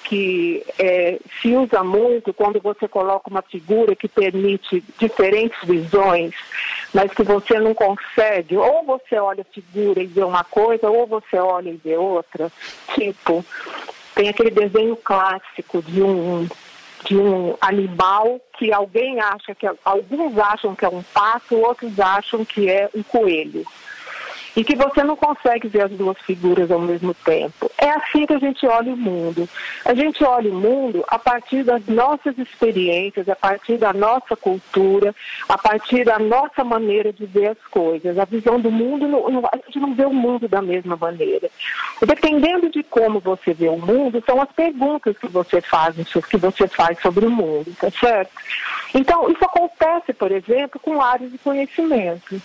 que 0.04 0.62
é, 0.78 1.18
se 1.40 1.56
usa 1.56 1.82
muito 1.82 2.34
quando 2.34 2.60
você 2.60 2.86
coloca 2.86 3.30
uma 3.30 3.40
figura 3.40 3.96
que 3.96 4.08
permite 4.08 4.84
diferentes 4.98 5.58
visões, 5.64 6.34
mas 6.92 7.10
que 7.14 7.22
você 7.22 7.58
não 7.58 7.72
consegue? 7.72 8.58
Ou 8.58 8.84
você 8.84 9.18
olha 9.18 9.40
a 9.40 9.54
figura 9.54 10.02
e 10.02 10.06
vê 10.06 10.22
uma 10.22 10.44
coisa, 10.44 10.90
ou 10.90 11.06
você 11.06 11.38
olha 11.38 11.70
e 11.70 11.76
vê 11.76 11.96
outra. 11.96 12.52
Tipo, 12.94 13.42
tem 14.14 14.28
aquele 14.28 14.50
desenho 14.50 14.96
clássico 14.96 15.80
de 15.80 16.02
um 16.02 16.46
de 17.04 17.16
um 17.16 17.56
animal 17.60 18.40
que 18.58 18.72
alguém 18.72 19.20
acha 19.20 19.54
que 19.54 19.66
é, 19.66 19.72
alguns 19.84 20.38
acham 20.38 20.74
que 20.74 20.84
é 20.84 20.88
um 20.88 21.02
pato, 21.02 21.56
outros 21.56 21.98
acham 21.98 22.44
que 22.44 22.68
é 22.68 22.88
um 22.94 23.02
coelho 23.02 23.64
e 24.56 24.64
que 24.64 24.74
você 24.74 25.02
não 25.02 25.16
consegue 25.16 25.68
ver 25.68 25.82
as 25.82 25.90
duas 25.92 26.18
figuras 26.18 26.70
ao 26.70 26.80
mesmo 26.80 27.14
tempo. 27.14 27.70
É 27.78 27.90
assim 27.90 28.26
que 28.26 28.34
a 28.34 28.38
gente 28.38 28.66
olha 28.66 28.92
o 28.92 28.96
mundo. 28.96 29.48
A 29.84 29.94
gente 29.94 30.24
olha 30.24 30.50
o 30.50 30.54
mundo 30.54 31.04
a 31.08 31.18
partir 31.18 31.62
das 31.62 31.86
nossas 31.86 32.36
experiências, 32.38 33.28
a 33.28 33.36
partir 33.36 33.78
da 33.78 33.92
nossa 33.92 34.36
cultura, 34.36 35.14
a 35.48 35.56
partir 35.56 36.04
da 36.04 36.18
nossa 36.18 36.64
maneira 36.64 37.12
de 37.12 37.26
ver 37.26 37.48
as 37.48 37.58
coisas. 37.70 38.18
A 38.18 38.24
visão 38.24 38.60
do 38.60 38.70
mundo, 38.70 39.06
a 39.50 39.56
gente 39.56 39.78
não 39.78 39.94
vê 39.94 40.04
o 40.04 40.12
mundo 40.12 40.48
da 40.48 40.60
mesma 40.60 40.96
maneira. 40.96 41.48
Dependendo 42.04 42.68
de 42.70 42.82
como 42.82 43.20
você 43.20 43.54
vê 43.54 43.68
o 43.68 43.78
mundo, 43.78 44.22
são 44.26 44.40
as 44.40 44.50
perguntas 44.52 45.16
que 45.16 45.28
você 45.28 45.60
faz, 45.60 45.96
que 46.28 46.36
você 46.36 46.66
faz 46.66 47.00
sobre 47.00 47.26
o 47.26 47.30
mundo, 47.30 47.72
tá 47.78 47.90
certo? 47.90 48.30
Então, 48.94 49.30
isso 49.30 49.44
acontece, 49.44 50.12
por 50.12 50.32
exemplo, 50.32 50.80
com 50.80 51.00
áreas 51.00 51.30
de 51.30 51.38
conhecimento. 51.38 52.40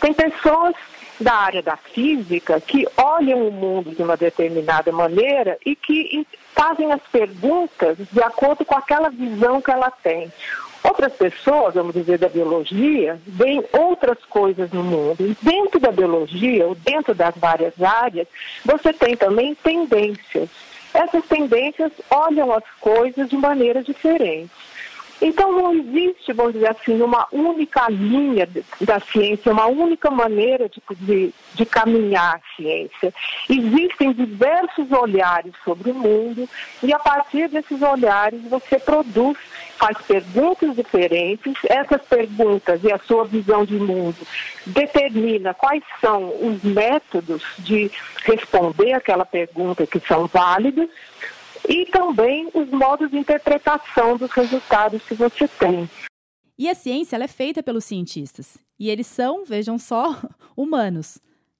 Tem 0.00 0.12
pessoas 0.12 0.74
da 1.20 1.34
área 1.34 1.62
da 1.62 1.76
física 1.76 2.60
que 2.60 2.86
olham 2.96 3.48
o 3.48 3.52
mundo 3.52 3.90
de 3.90 4.02
uma 4.02 4.16
determinada 4.16 4.92
maneira 4.92 5.58
e 5.64 5.74
que 5.74 6.26
fazem 6.54 6.92
as 6.92 7.02
perguntas 7.10 7.96
de 7.98 8.22
acordo 8.22 8.64
com 8.64 8.76
aquela 8.76 9.08
visão 9.08 9.60
que 9.60 9.70
ela 9.70 9.90
tem. 9.90 10.32
Outras 10.82 11.14
pessoas, 11.14 11.74
vamos 11.74 11.94
dizer, 11.94 12.18
da 12.18 12.28
biologia, 12.28 13.20
veem 13.26 13.64
outras 13.72 14.18
coisas 14.26 14.70
no 14.70 14.84
mundo. 14.84 15.26
E 15.26 15.36
dentro 15.42 15.80
da 15.80 15.90
biologia, 15.90 16.66
ou 16.66 16.74
dentro 16.76 17.12
das 17.12 17.34
várias 17.36 17.74
áreas, 17.82 18.28
você 18.64 18.92
tem 18.92 19.16
também 19.16 19.54
tendências. 19.54 20.48
Essas 20.94 21.24
tendências 21.26 21.90
olham 22.08 22.52
as 22.52 22.64
coisas 22.80 23.28
de 23.28 23.36
maneira 23.36 23.82
diferente. 23.82 24.50
Então 25.20 25.50
não 25.52 25.72
existe, 25.72 26.32
vamos 26.32 26.52
dizer 26.52 26.70
assim, 26.70 27.00
uma 27.00 27.26
única 27.32 27.88
linha 27.88 28.46
da 28.80 29.00
ciência, 29.00 29.50
uma 29.50 29.66
única 29.66 30.10
maneira 30.10 30.68
de, 30.68 30.82
de, 31.00 31.34
de, 31.54 31.66
caminhar 31.66 32.36
a 32.36 32.56
ciência. 32.56 33.14
Existem 33.48 34.12
diversos 34.12 34.92
olhares 34.92 35.52
sobre 35.64 35.90
o 35.90 35.94
mundo 35.94 36.48
e 36.82 36.92
a 36.92 36.98
partir 36.98 37.48
desses 37.48 37.80
olhares 37.80 38.42
você 38.44 38.78
produz, 38.78 39.38
faz 39.78 39.96
perguntas 40.06 40.76
diferentes. 40.76 41.54
Essas 41.64 42.02
perguntas 42.02 42.84
e 42.84 42.92
a 42.92 42.98
sua 42.98 43.24
visão 43.24 43.64
de 43.64 43.78
mundo 43.78 44.16
determina 44.66 45.54
quais 45.54 45.82
são 46.00 46.28
os 46.46 46.62
métodos 46.62 47.42
de 47.58 47.90
responder 48.24 48.92
aquela 48.92 49.24
pergunta 49.24 49.86
que 49.86 50.00
são 50.00 50.26
válidos 50.26 50.88
e 51.68 51.86
também 51.86 52.48
os 52.54 52.68
modos 52.70 53.10
de 53.10 53.18
interpretação 53.18 54.16
dos 54.16 54.30
resultados 54.30 55.02
que 55.02 55.14
você 55.14 55.48
tem. 55.48 55.88
E 56.58 56.68
a 56.68 56.74
ciência 56.74 57.16
é 57.16 57.28
feita 57.28 57.62
pelos 57.62 57.84
cientistas. 57.84 58.56
E 58.78 58.88
eles 58.88 59.06
são, 59.06 59.44
vejam 59.44 59.78
só, 59.78 60.20
humanos. 60.56 61.18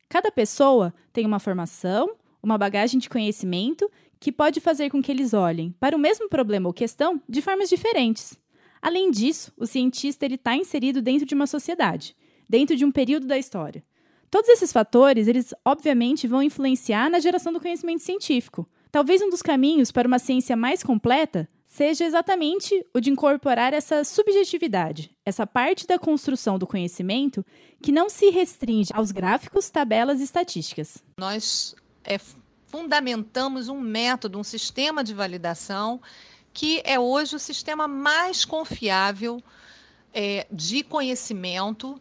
Cada 0.08 0.30
pessoa 0.30 0.94
tem 1.12 1.26
uma 1.26 1.38
formação, 1.38 2.14
uma 2.42 2.56
bagagem 2.56 2.98
de 2.98 3.08
conhecimento 3.08 3.90
que 4.18 4.32
pode 4.32 4.60
fazer 4.60 4.88
com 4.90 5.02
que 5.02 5.12
eles 5.12 5.34
olhem 5.34 5.74
para 5.78 5.96
o 5.96 5.98
mesmo 5.98 6.28
problema 6.28 6.68
ou 6.68 6.72
questão 6.72 7.20
de 7.28 7.42
formas 7.42 7.68
diferentes. 7.68 8.38
Além 8.80 9.10
disso, 9.10 9.52
o 9.56 9.66
cientista 9.66 10.26
está 10.26 10.56
inserido 10.56 11.02
dentro 11.02 11.26
de 11.26 11.34
uma 11.34 11.46
sociedade, 11.46 12.16
dentro 12.48 12.76
de 12.76 12.84
um 12.84 12.92
período 12.92 13.26
da 13.26 13.36
história. 13.36 13.84
Todos 14.30 14.48
esses 14.48 14.72
fatores, 14.72 15.28
eles 15.28 15.54
obviamente 15.64 16.26
vão 16.26 16.42
influenciar 16.42 17.10
na 17.10 17.18
geração 17.18 17.52
do 17.52 17.60
conhecimento 17.60 18.02
científico. 18.02 18.68
Talvez 18.96 19.20
um 19.20 19.28
dos 19.28 19.42
caminhos 19.42 19.92
para 19.92 20.08
uma 20.08 20.18
ciência 20.18 20.56
mais 20.56 20.82
completa 20.82 21.46
seja 21.66 22.02
exatamente 22.02 22.82
o 22.94 22.98
de 22.98 23.10
incorporar 23.10 23.74
essa 23.74 24.02
subjetividade, 24.02 25.14
essa 25.22 25.46
parte 25.46 25.86
da 25.86 25.98
construção 25.98 26.58
do 26.58 26.66
conhecimento 26.66 27.44
que 27.82 27.92
não 27.92 28.08
se 28.08 28.30
restringe 28.30 28.90
aos 28.94 29.12
gráficos, 29.12 29.68
tabelas 29.68 30.18
e 30.20 30.24
estatísticas. 30.24 31.04
Nós 31.18 31.76
é, 32.04 32.18
fundamentamos 32.68 33.68
um 33.68 33.78
método, 33.78 34.38
um 34.38 34.42
sistema 34.42 35.04
de 35.04 35.12
validação 35.12 36.00
que 36.54 36.80
é 36.82 36.98
hoje 36.98 37.36
o 37.36 37.38
sistema 37.38 37.86
mais 37.86 38.46
confiável 38.46 39.42
é, 40.14 40.46
de 40.50 40.82
conhecimento 40.82 42.00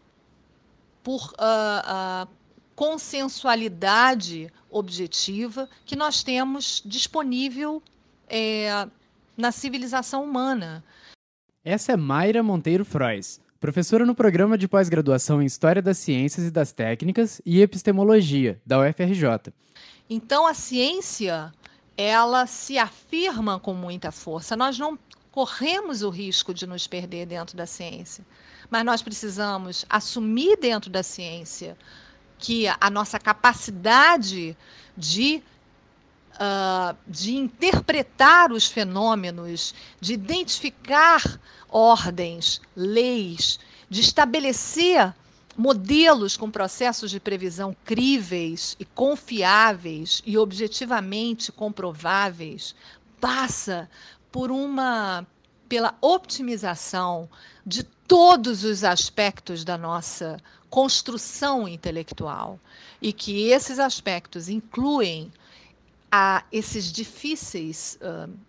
por 1.03 1.33
uh, 1.33 2.23
uh, 2.23 2.29
consensualidade 2.75 4.51
objetiva 4.69 5.69
que 5.85 5.95
nós 5.95 6.23
temos 6.23 6.81
disponível 6.85 7.81
é, 8.27 8.87
na 9.37 9.51
civilização 9.51 10.23
humana. 10.23 10.83
Essa 11.63 11.93
é 11.93 11.97
Mayra 11.97 12.43
Monteiro 12.43 12.83
Frois, 12.83 13.39
professora 13.59 14.05
no 14.05 14.13
programa 14.13 14.57
de 14.57 14.67
pós-graduação 14.67 15.41
em 15.41 15.45
História 15.45 15.81
das 15.81 15.97
Ciências 15.97 16.45
e 16.45 16.51
das 16.51 16.71
Técnicas 16.71 17.41
e 17.45 17.61
Epistemologia, 17.61 18.61
da 18.65 18.79
UFRJ. 18.79 19.53
Então, 20.09 20.45
a 20.45 20.53
ciência, 20.53 21.51
ela 21.97 22.45
se 22.45 22.77
afirma 22.77 23.59
com 23.59 23.73
muita 23.73 24.11
força. 24.11 24.55
Nós 24.55 24.77
não 24.77 24.99
corremos 25.31 26.03
o 26.03 26.09
risco 26.09 26.53
de 26.53 26.67
nos 26.67 26.85
perder 26.85 27.25
dentro 27.25 27.57
da 27.57 27.65
ciência 27.65 28.23
mas 28.69 28.83
nós 28.83 29.01
precisamos 29.01 29.85
assumir 29.89 30.57
dentro 30.57 30.89
da 30.89 31.03
ciência 31.03 31.77
que 32.37 32.67
a 32.67 32.89
nossa 32.89 33.19
capacidade 33.19 34.55
de, 34.95 35.41
uh, 36.35 36.95
de 37.07 37.35
interpretar 37.35 38.51
os 38.51 38.67
fenômenos, 38.67 39.73
de 39.99 40.13
identificar 40.13 41.21
ordens, 41.69 42.61
leis, 42.75 43.59
de 43.89 44.01
estabelecer 44.01 45.13
modelos 45.57 46.35
com 46.35 46.51
processos 46.51 47.09
de 47.09 47.19
previsão 47.19 47.75
críveis 47.85 48.75
e 48.79 48.85
confiáveis 48.85 50.21
e 50.25 50.37
objetivamente 50.37 51.51
comprováveis, 51.51 52.75
passa 53.19 53.89
por 54.31 54.51
uma 54.51 55.25
pela 55.67 55.95
optimização 56.01 57.27
de 57.65 57.83
todos 57.83 58.63
os 58.63 58.83
aspectos 58.83 59.63
da 59.63 59.77
nossa 59.77 60.37
construção 60.75 61.69
intelectual 61.69 62.59
e 63.01 63.13
que 63.13 63.47
esses 63.47 63.79
aspectos 63.79 64.49
incluem 64.49 65.31
a 66.11 66.43
esses 66.51 66.91
difíceis, 66.91 67.97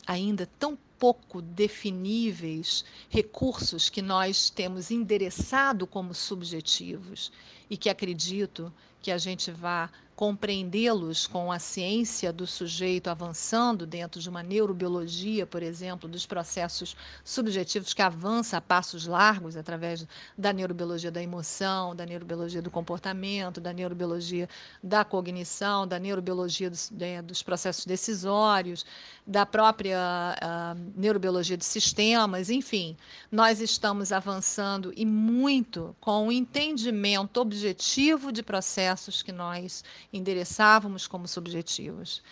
ainda 0.05 0.45
tão 0.59 0.77
pouco 0.99 1.41
definíveis 1.41 2.85
recursos 3.09 3.89
que 3.89 4.03
nós 4.03 4.51
temos 4.51 4.91
endereçado 4.91 5.87
como 5.87 6.13
subjetivos 6.13 7.31
e 7.71 7.77
que 7.77 7.89
acredito 7.89 8.73
que 9.01 9.13
a 9.13 9.19
gente 9.19 9.53
vá 9.53 9.89
compreendê-los 10.17 11.27
com 11.27 11.53
a 11.53 11.59
ciência 11.59 12.33
do 12.33 12.47
sujeito 12.47 13.09
avançando 13.09 13.87
dentro 13.87 14.19
de 14.19 14.31
uma 14.31 14.43
neurobiologia, 14.43 15.47
por 15.47 15.63
exemplo, 15.63 16.09
dos 16.09 16.25
processos 16.25 16.97
subjetivos 17.23 17.93
que 17.93 18.01
avança 18.01 18.57
a 18.57 18.61
passos 18.61 19.07
largos 19.07 19.59
através 19.59 20.07
da 20.37 20.55
neurobiologia 20.55 21.11
da 21.11 21.23
emoção, 21.23 21.95
da 21.95 22.07
neurobiologia 22.07 22.63
do 22.63 22.71
comportamento, 22.71 23.61
da 23.61 23.75
neurobiologia 23.75 24.49
da 24.83 25.05
cognição, 25.05 25.87
da 25.87 25.99
neurobiologia 25.99 26.71
dos, 26.71 26.91
é, 26.99 27.21
dos 27.21 27.43
processos 27.43 27.85
decisórios, 27.85 28.87
da 29.27 29.45
própria 29.45 29.99
uh, 29.99 30.93
neurobiologia 30.97 31.59
de 31.59 31.65
sistemas, 31.65 32.49
enfim, 32.49 32.97
nós 33.31 33.61
estamos 33.61 34.13
avançando 34.13 34.95
e 34.97 35.05
muito 35.05 35.95
com 36.01 36.29
o 36.29 36.33
entendimento 36.33 37.39
objetivo 37.39 38.33
de 38.33 38.43
processos 38.43 39.23
que 39.23 39.33
nós 39.33 39.85
endereçávamos 40.13 41.07
como 41.07 41.27
subjetivos. 41.27 42.23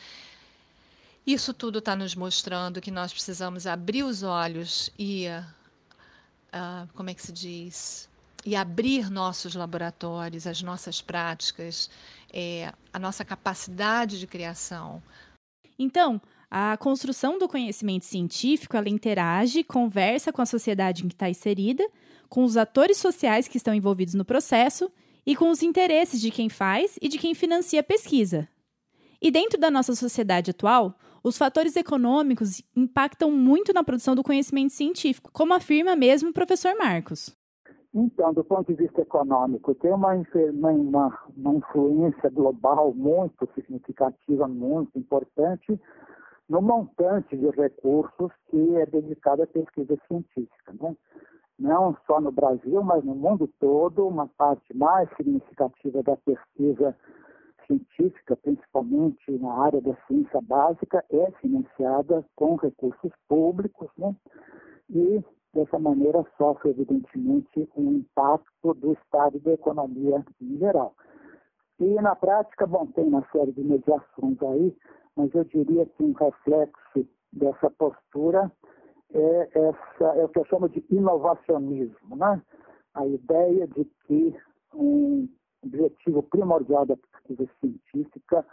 Isso 1.27 1.55
tudo 1.55 1.79
está 1.79 1.97
nos 1.97 2.15
mostrando 2.15 2.81
que 2.81 2.91
nós 2.91 3.13
precisamos 3.13 3.67
abrir 3.67 4.03
os 4.03 4.23
olhos 4.23 4.91
e, 4.99 5.27
uh, 5.29 6.89
como 6.95 7.09
é 7.09 7.15
que 7.15 7.23
se 7.23 7.33
diz? 7.33 8.09
E 8.45 8.55
abrir 8.55 9.11
nossos 9.11 9.55
laboratórios, 9.55 10.47
as 10.47 10.61
nossas 10.61 11.01
práticas, 11.01 11.89
é, 12.31 12.71
a 12.93 12.99
nossa 12.99 13.25
capacidade 13.25 14.21
de 14.21 14.27
criação. 14.27 15.03
Então, 15.79 16.21
a 16.51 16.77
construção 16.77 17.39
do 17.39 17.49
conhecimento 17.49 18.05
científico 18.05 18.77
ela 18.77 18.89
interage, 18.89 19.65
conversa 19.65 20.31
com 20.31 20.43
a 20.43 20.47
sociedade 20.47 21.05
em 21.05 21.09
que 21.09 21.15
está 21.15 21.29
inserida, 21.31 21.89
com 22.29 22.45
os 22.45 22.57
atores 22.59 22.99
sociais 22.99 23.49
que 23.49 23.57
estão 23.57 23.73
envolvidos 23.73 24.15
no 24.15 24.27
processo 24.27 24.93
e 25.27 25.35
com 25.35 25.51
os 25.51 25.63
interesses 25.63 26.21
de 26.21 26.31
quem 26.31 26.49
faz 26.49 26.99
e 27.01 27.09
de 27.09 27.19
quem 27.19 27.35
financia 27.35 27.81
a 27.81 27.85
pesquisa. 27.85 28.49
E 29.21 29.31
dentro 29.31 29.59
da 29.59 29.71
nossa 29.71 29.95
sociedade 29.95 30.51
atual, 30.51 30.95
os 31.23 31.39
fatores 31.39 31.77
econômicos 31.77 32.63
impactam 32.77 33.31
muito 33.31 33.73
na 33.73 33.83
produção 33.83 34.15
do 34.15 34.23
conhecimento 34.23 34.73
científico, 34.73 35.31
como 35.33 35.55
afirma 35.55 35.97
mesmo 35.97 36.31
o 36.31 36.35
professor 36.35 36.77
Marcos. 36.77 37.35
Então, 37.95 38.35
do 38.35 38.45
ponto 38.45 38.67
de 38.67 38.75
vista 38.75 39.01
econômico, 39.01 39.75
tem 39.77 39.93
uma, 39.93 40.13
uma, 40.13 41.19
uma 41.37 41.55
influência 41.55 42.29
global 42.29 42.93
muito 42.93 43.49
significativa, 43.55 44.49
muito 44.49 44.99
importante 44.99 45.81
no 46.49 46.61
montante 46.61 47.37
de 47.37 47.49
recursos 47.51 48.31
que 48.51 48.77
é 48.77 48.87
dedicado 48.87 49.43
à 49.43 49.47
pesquisa 49.47 49.97
científica. 50.09 50.75
Né? 50.81 50.97
Não 51.59 51.97
só 52.07 52.21
no 52.21 52.33
Brasil, 52.33 52.83
mas 52.83 53.05
no 53.05 53.15
mundo 53.15 53.49
todo, 53.61 54.07
uma 54.07 54.27
parte 54.27 54.77
mais 54.77 55.09
significativa 55.17 56.03
da 56.03 56.17
pesquisa 56.17 56.97
científica, 57.67 58.37
principalmente 58.37 59.31
na 59.39 59.53
área 59.53 59.81
da 59.81 59.95
ciência 60.07 60.41
básica, 60.43 61.05
é 61.11 61.31
financiada 61.41 62.25
com 62.37 62.57
recursos 62.57 63.13
públicos, 63.29 63.89
né? 63.97 64.15
E 64.91 65.25
dessa 65.55 65.79
maneira 65.79 66.25
sofre 66.37 66.71
evidentemente 66.71 67.69
um 67.77 67.93
impacto 67.93 68.75
do 68.75 68.93
estado 68.93 69.39
da 69.41 69.53
economia 69.53 70.25
em 70.43 70.59
geral. 70.59 70.95
E 71.79 71.95
na 71.95 72.15
prática, 72.15 72.67
bom, 72.67 72.87
tem 72.87 73.05
uma 73.05 73.27
série 73.33 73.53
de 73.53 73.63
mediações 73.63 74.43
aí, 74.43 74.77
mas 75.17 75.33
eu 75.35 75.45
diria 75.45 75.87
que 75.87 76.03
um 76.03 76.13
reflexo 76.13 77.09
dessa 77.33 77.71
postura 77.71 78.51
é, 79.15 79.49
essa, 79.55 80.05
é 80.19 80.25
o 80.25 80.29
que 80.29 80.41
eu 80.41 80.45
chamo 80.47 80.69
de 80.69 80.85
inovacionismo, 80.91 82.17
né? 82.17 82.43
A 82.95 83.07
ideia 83.07 83.67
de 83.69 83.85
que 84.07 84.37
um 84.75 85.29
objetivo 85.65 86.23
primordial 86.25 86.85
da 86.85 86.97
pesquisa 86.97 87.49
científica 87.61 88.45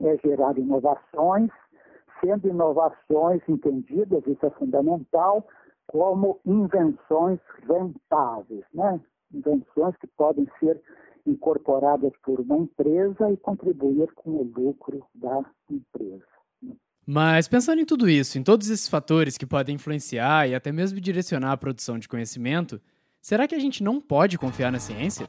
é 0.00 0.16
gerar 0.18 0.58
inovações, 0.58 1.50
sendo 2.20 2.48
inovações 2.48 3.42
entendidas, 3.48 4.26
isso 4.26 4.44
é 4.44 4.50
fundamental, 4.50 5.46
como 5.86 6.40
invenções 6.44 7.40
rentáveis, 7.66 8.64
né? 8.74 9.00
Invenções 9.32 9.96
que 9.96 10.06
podem 10.08 10.48
ser 10.58 10.82
incorporadas 11.26 12.12
por 12.24 12.40
uma 12.40 12.56
empresa 12.58 13.30
e 13.30 13.36
contribuir 13.36 14.12
com 14.14 14.30
o 14.30 14.42
lucro 14.42 15.04
da 15.14 15.44
empresa. 15.70 16.37
Mas 17.10 17.48
pensando 17.48 17.80
em 17.80 17.86
tudo 17.86 18.06
isso, 18.06 18.38
em 18.38 18.42
todos 18.42 18.68
esses 18.68 18.86
fatores 18.86 19.38
que 19.38 19.46
podem 19.46 19.76
influenciar 19.76 20.46
e 20.46 20.54
até 20.54 20.70
mesmo 20.70 21.00
direcionar 21.00 21.52
a 21.52 21.56
produção 21.56 21.98
de 21.98 22.06
conhecimento, 22.06 22.78
será 23.18 23.48
que 23.48 23.54
a 23.54 23.58
gente 23.58 23.82
não 23.82 23.98
pode 23.98 24.36
confiar 24.36 24.70
na 24.70 24.78
ciência? 24.78 25.26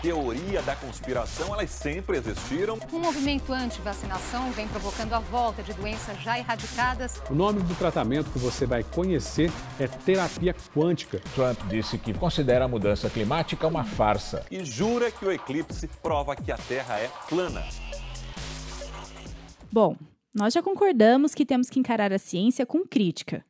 Teoria 0.00 0.62
da 0.62 0.76
conspiração, 0.76 1.52
elas 1.52 1.70
sempre 1.70 2.18
existiram. 2.18 2.78
O 2.92 3.00
movimento 3.00 3.52
anti-vacinação 3.52 4.52
vem 4.52 4.68
provocando 4.68 5.12
a 5.12 5.18
volta 5.18 5.60
de 5.60 5.72
doenças 5.72 6.22
já 6.22 6.38
erradicadas. 6.38 7.20
O 7.28 7.34
nome 7.34 7.62
do 7.62 7.74
tratamento 7.74 8.30
que 8.30 8.38
você 8.38 8.64
vai 8.64 8.84
conhecer 8.84 9.50
é 9.80 9.88
terapia 9.88 10.54
quântica. 10.72 11.20
Trump 11.34 11.58
disse 11.68 11.98
que 11.98 12.14
considera 12.14 12.66
a 12.66 12.68
mudança 12.68 13.10
climática 13.10 13.66
uma 13.66 13.82
farsa. 13.82 14.46
E 14.52 14.64
jura 14.64 15.10
que 15.10 15.24
o 15.24 15.32
eclipse 15.32 15.88
prova 16.00 16.36
que 16.36 16.52
a 16.52 16.56
Terra 16.56 16.96
é 17.00 17.10
plana. 17.28 17.64
Bom, 19.72 19.96
nós 20.34 20.54
já 20.54 20.62
concordamos 20.62 21.34
que 21.34 21.46
temos 21.46 21.70
que 21.70 21.80
encarar 21.80 22.12
a 22.12 22.18
ciência 22.18 22.66
com 22.66 22.86
crítica. 22.86 23.44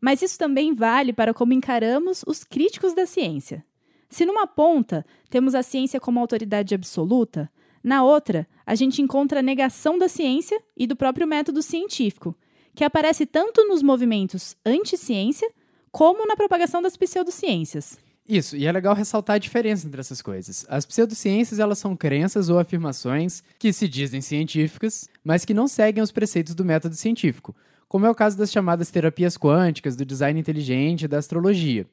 Mas 0.00 0.22
isso 0.22 0.38
também 0.38 0.72
vale 0.72 1.12
para 1.12 1.34
como 1.34 1.52
encaramos 1.52 2.24
os 2.26 2.44
críticos 2.44 2.94
da 2.94 3.06
ciência. 3.06 3.64
Se 4.08 4.24
numa 4.24 4.46
ponta 4.46 5.04
temos 5.28 5.54
a 5.54 5.62
ciência 5.62 6.00
como 6.00 6.18
autoridade 6.18 6.74
absoluta, 6.74 7.48
na 7.82 8.02
outra 8.02 8.46
a 8.66 8.74
gente 8.74 9.02
encontra 9.02 9.40
a 9.40 9.42
negação 9.42 9.98
da 9.98 10.08
ciência 10.08 10.60
e 10.76 10.86
do 10.86 10.96
próprio 10.96 11.26
método 11.26 11.62
científico, 11.62 12.36
que 12.74 12.84
aparece 12.84 13.26
tanto 13.26 13.66
nos 13.66 13.82
movimentos 13.82 14.56
anti-ciência 14.64 15.50
como 15.90 16.26
na 16.26 16.36
propagação 16.36 16.80
das 16.80 16.96
pseudociências. 16.96 17.98
Isso, 18.30 18.56
e 18.56 18.64
é 18.64 18.70
legal 18.70 18.94
ressaltar 18.94 19.34
a 19.34 19.38
diferença 19.40 19.88
entre 19.88 19.98
essas 19.98 20.22
coisas. 20.22 20.64
As 20.68 20.86
pseudociências, 20.86 21.58
elas 21.58 21.80
são 21.80 21.96
crenças 21.96 22.48
ou 22.48 22.60
afirmações 22.60 23.42
que 23.58 23.72
se 23.72 23.88
dizem 23.88 24.20
científicas, 24.20 25.10
mas 25.24 25.44
que 25.44 25.52
não 25.52 25.66
seguem 25.66 26.00
os 26.00 26.12
preceitos 26.12 26.54
do 26.54 26.64
método 26.64 26.94
científico, 26.94 27.56
como 27.88 28.06
é 28.06 28.10
o 28.10 28.14
caso 28.14 28.38
das 28.38 28.52
chamadas 28.52 28.88
terapias 28.88 29.36
quânticas, 29.36 29.96
do 29.96 30.04
design 30.04 30.38
inteligente 30.38 31.06
e 31.06 31.08
da 31.08 31.18
astrologia. 31.18 31.84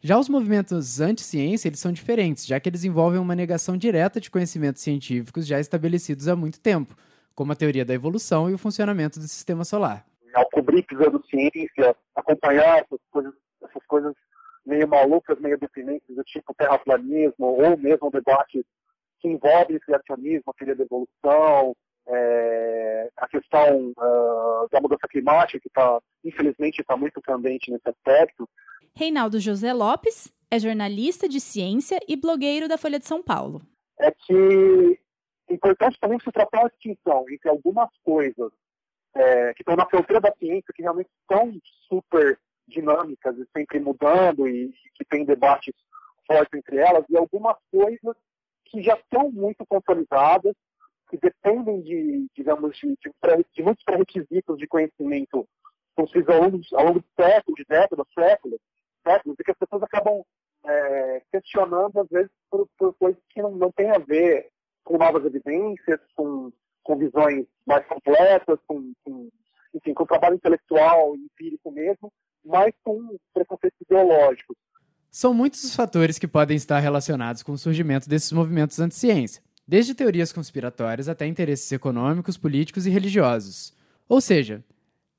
Já 0.00 0.16
os 0.16 0.28
movimentos 0.28 1.00
anti-ciência, 1.00 1.66
eles 1.66 1.80
são 1.80 1.90
diferentes, 1.90 2.46
já 2.46 2.60
que 2.60 2.68
eles 2.68 2.84
envolvem 2.84 3.18
uma 3.18 3.34
negação 3.34 3.76
direta 3.76 4.20
de 4.20 4.30
conhecimentos 4.30 4.80
científicos 4.80 5.44
já 5.44 5.58
estabelecidos 5.58 6.28
há 6.28 6.36
muito 6.36 6.60
tempo, 6.60 6.94
como 7.34 7.50
a 7.50 7.56
teoria 7.56 7.84
da 7.84 7.94
evolução 7.94 8.48
e 8.48 8.54
o 8.54 8.58
funcionamento 8.58 9.18
do 9.18 9.26
sistema 9.26 9.64
solar. 9.64 10.06
Ao 10.34 10.48
cobrir 10.50 10.84
pseudociência, 10.84 11.96
acompanhar 12.14 12.78
essas 12.78 13.00
coisas, 13.10 13.34
essas 13.60 13.84
coisas 13.88 14.14
meio 14.66 14.88
malucas, 14.88 15.38
meio 15.40 15.58
deprimentes, 15.58 16.14
do 16.14 16.24
tipo 16.24 16.54
terraplanismo, 16.54 17.46
ou 17.46 17.76
mesmo 17.76 18.10
debates 18.10 18.64
que 19.20 19.28
envolvem 19.28 19.78
criacionismo, 19.78 20.54
teoria 20.56 20.76
da 20.76 20.84
evolução, 20.84 21.74
é, 22.06 23.10
a 23.16 23.28
questão 23.28 23.92
uh, 23.92 24.68
da 24.70 24.80
mudança 24.80 25.08
climática, 25.08 25.60
que 25.60 25.70
tá, 25.70 26.00
infelizmente 26.22 26.80
está 26.80 26.96
muito 26.96 27.20
candente 27.22 27.70
nesse 27.70 27.88
aspecto. 27.88 28.48
Reinaldo 28.94 29.40
José 29.40 29.72
Lopes 29.72 30.32
é 30.50 30.58
jornalista 30.58 31.28
de 31.28 31.40
ciência 31.40 31.98
e 32.06 32.16
blogueiro 32.16 32.68
da 32.68 32.78
Folha 32.78 32.98
de 32.98 33.06
São 33.06 33.22
Paulo. 33.22 33.62
É 33.98 34.10
que 34.10 35.00
é 35.48 35.54
importante 35.54 35.98
também 35.98 36.18
se 36.20 36.30
tratar 36.30 36.66
a 36.66 36.68
distinção 36.68 37.24
entre 37.30 37.48
algumas 37.48 37.88
coisas 38.04 38.52
é, 39.14 39.54
que 39.54 39.62
estão 39.62 39.76
na 39.76 39.86
fronteira 39.86 40.20
da 40.20 40.34
ciência, 40.36 40.72
que 40.74 40.82
realmente 40.82 41.10
são 41.30 41.52
super 41.88 42.38
dinâmicas 42.66 43.36
e 43.38 43.46
sempre 43.56 43.80
mudando 43.80 44.48
e, 44.48 44.66
e 44.66 44.90
que 44.94 45.04
tem 45.04 45.24
debates 45.24 45.74
fortes 46.26 46.58
entre 46.58 46.78
elas, 46.78 47.04
e 47.08 47.16
algumas 47.16 47.56
coisas 47.70 48.16
que 48.64 48.82
já 48.82 48.94
estão 48.94 49.30
muito 49.30 49.64
consolidadas 49.66 50.54
que 51.08 51.18
dependem 51.18 51.82
de, 51.82 52.26
digamos, 52.34 52.76
de, 52.76 52.88
de, 52.88 53.46
de 53.54 53.62
muitos 53.62 53.84
pré-requisitos 53.84 54.58
de 54.58 54.66
conhecimento 54.66 55.46
construídos 55.94 56.34
ao 56.34 56.42
longo, 56.42 56.60
ao 56.72 56.84
longo 56.86 57.00
de 57.00 57.06
séculos, 57.14 57.56
de 57.56 57.64
décadas, 57.68 58.06
séculos, 58.12 58.60
séculos, 59.06 59.36
e 59.38 59.44
que 59.44 59.50
as 59.50 59.58
pessoas 59.58 59.82
acabam 59.82 60.22
é, 60.64 61.22
questionando, 61.30 62.00
às 62.00 62.08
vezes, 62.08 62.30
por, 62.50 62.66
por 62.78 62.94
coisas 62.94 63.22
que 63.30 63.42
não, 63.42 63.52
não 63.52 63.70
têm 63.70 63.90
a 63.90 63.98
ver 63.98 64.48
com 64.82 64.98
novas 64.98 65.24
evidências, 65.24 66.00
com, 66.16 66.50
com 66.82 66.96
visões 66.96 67.46
mais 67.66 67.86
completas, 67.86 68.58
com, 68.66 68.92
com, 69.04 69.28
enfim, 69.74 69.94
com 69.94 70.06
trabalho 70.06 70.36
intelectual 70.36 71.14
empírico 71.14 71.70
mesmo, 71.70 72.12
mas 72.54 72.72
com 72.84 73.16
preconceitos 73.34 73.80
ideológicos. 73.80 74.56
São 75.10 75.34
muitos 75.34 75.64
os 75.64 75.74
fatores 75.74 76.20
que 76.20 76.28
podem 76.28 76.56
estar 76.56 76.78
relacionados 76.78 77.42
com 77.42 77.50
o 77.50 77.58
surgimento 77.58 78.08
desses 78.08 78.30
movimentos 78.30 78.78
anti-ciência 78.78 79.42
desde 79.66 79.94
teorias 79.94 80.32
conspiratórias 80.32 81.08
até 81.08 81.26
interesses 81.26 81.72
econômicos, 81.72 82.36
políticos 82.36 82.86
e 82.86 82.90
religiosos. 82.90 83.72
Ou 84.08 84.20
seja, 84.20 84.62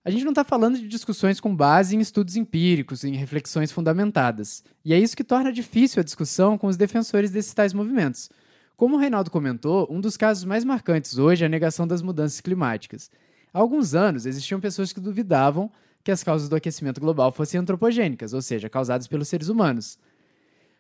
a 0.04 0.10
gente 0.10 0.24
não 0.24 0.32
está 0.32 0.46
falando 0.46 0.78
de 0.78 0.88
discussões 0.88 1.40
com 1.40 1.54
base 1.54 1.96
em 1.96 2.00
estudos 2.00 2.38
empíricos, 2.38 3.04
em 3.04 3.16
reflexões 3.16 3.72
fundamentadas. 3.72 4.64
E 4.86 4.94
é 4.94 5.00
isso 5.00 5.18
que 5.18 5.24
torna 5.24 5.52
difícil 5.52 6.00
a 6.00 6.04
discussão 6.04 6.58
com 6.58 6.68
os 6.68 6.78
defensores 6.78 7.32
desses 7.32 7.54
tais 7.54 7.74
movimentos. 7.74 8.30
Como 8.78 8.96
o 8.96 9.00
Reinaldo 9.00 9.32
comentou, 9.32 9.88
um 9.90 10.00
dos 10.00 10.16
casos 10.16 10.46
mais 10.46 10.64
marcantes 10.64 11.18
hoje 11.18 11.44
é 11.44 11.48
a 11.48 11.50
negação 11.50 11.88
das 11.88 12.02
mudanças 12.02 12.40
climáticas. 12.40 13.12
Há 13.52 13.60
alguns 13.60 13.96
anos, 13.96 14.26
existiam 14.26 14.60
pessoas 14.60 14.94
que 14.94 15.00
duvidavam 15.00 15.72
que 16.06 16.12
as 16.12 16.24
causas 16.24 16.48
do 16.48 16.56
aquecimento 16.56 17.02
global 17.02 17.32
fossem 17.32 17.60
antropogênicas, 17.60 18.32
ou 18.32 18.42
seja, 18.42 18.70
causadas 18.70 19.08
pelos 19.08 19.28
seres 19.28 19.50
humanos. 19.50 19.98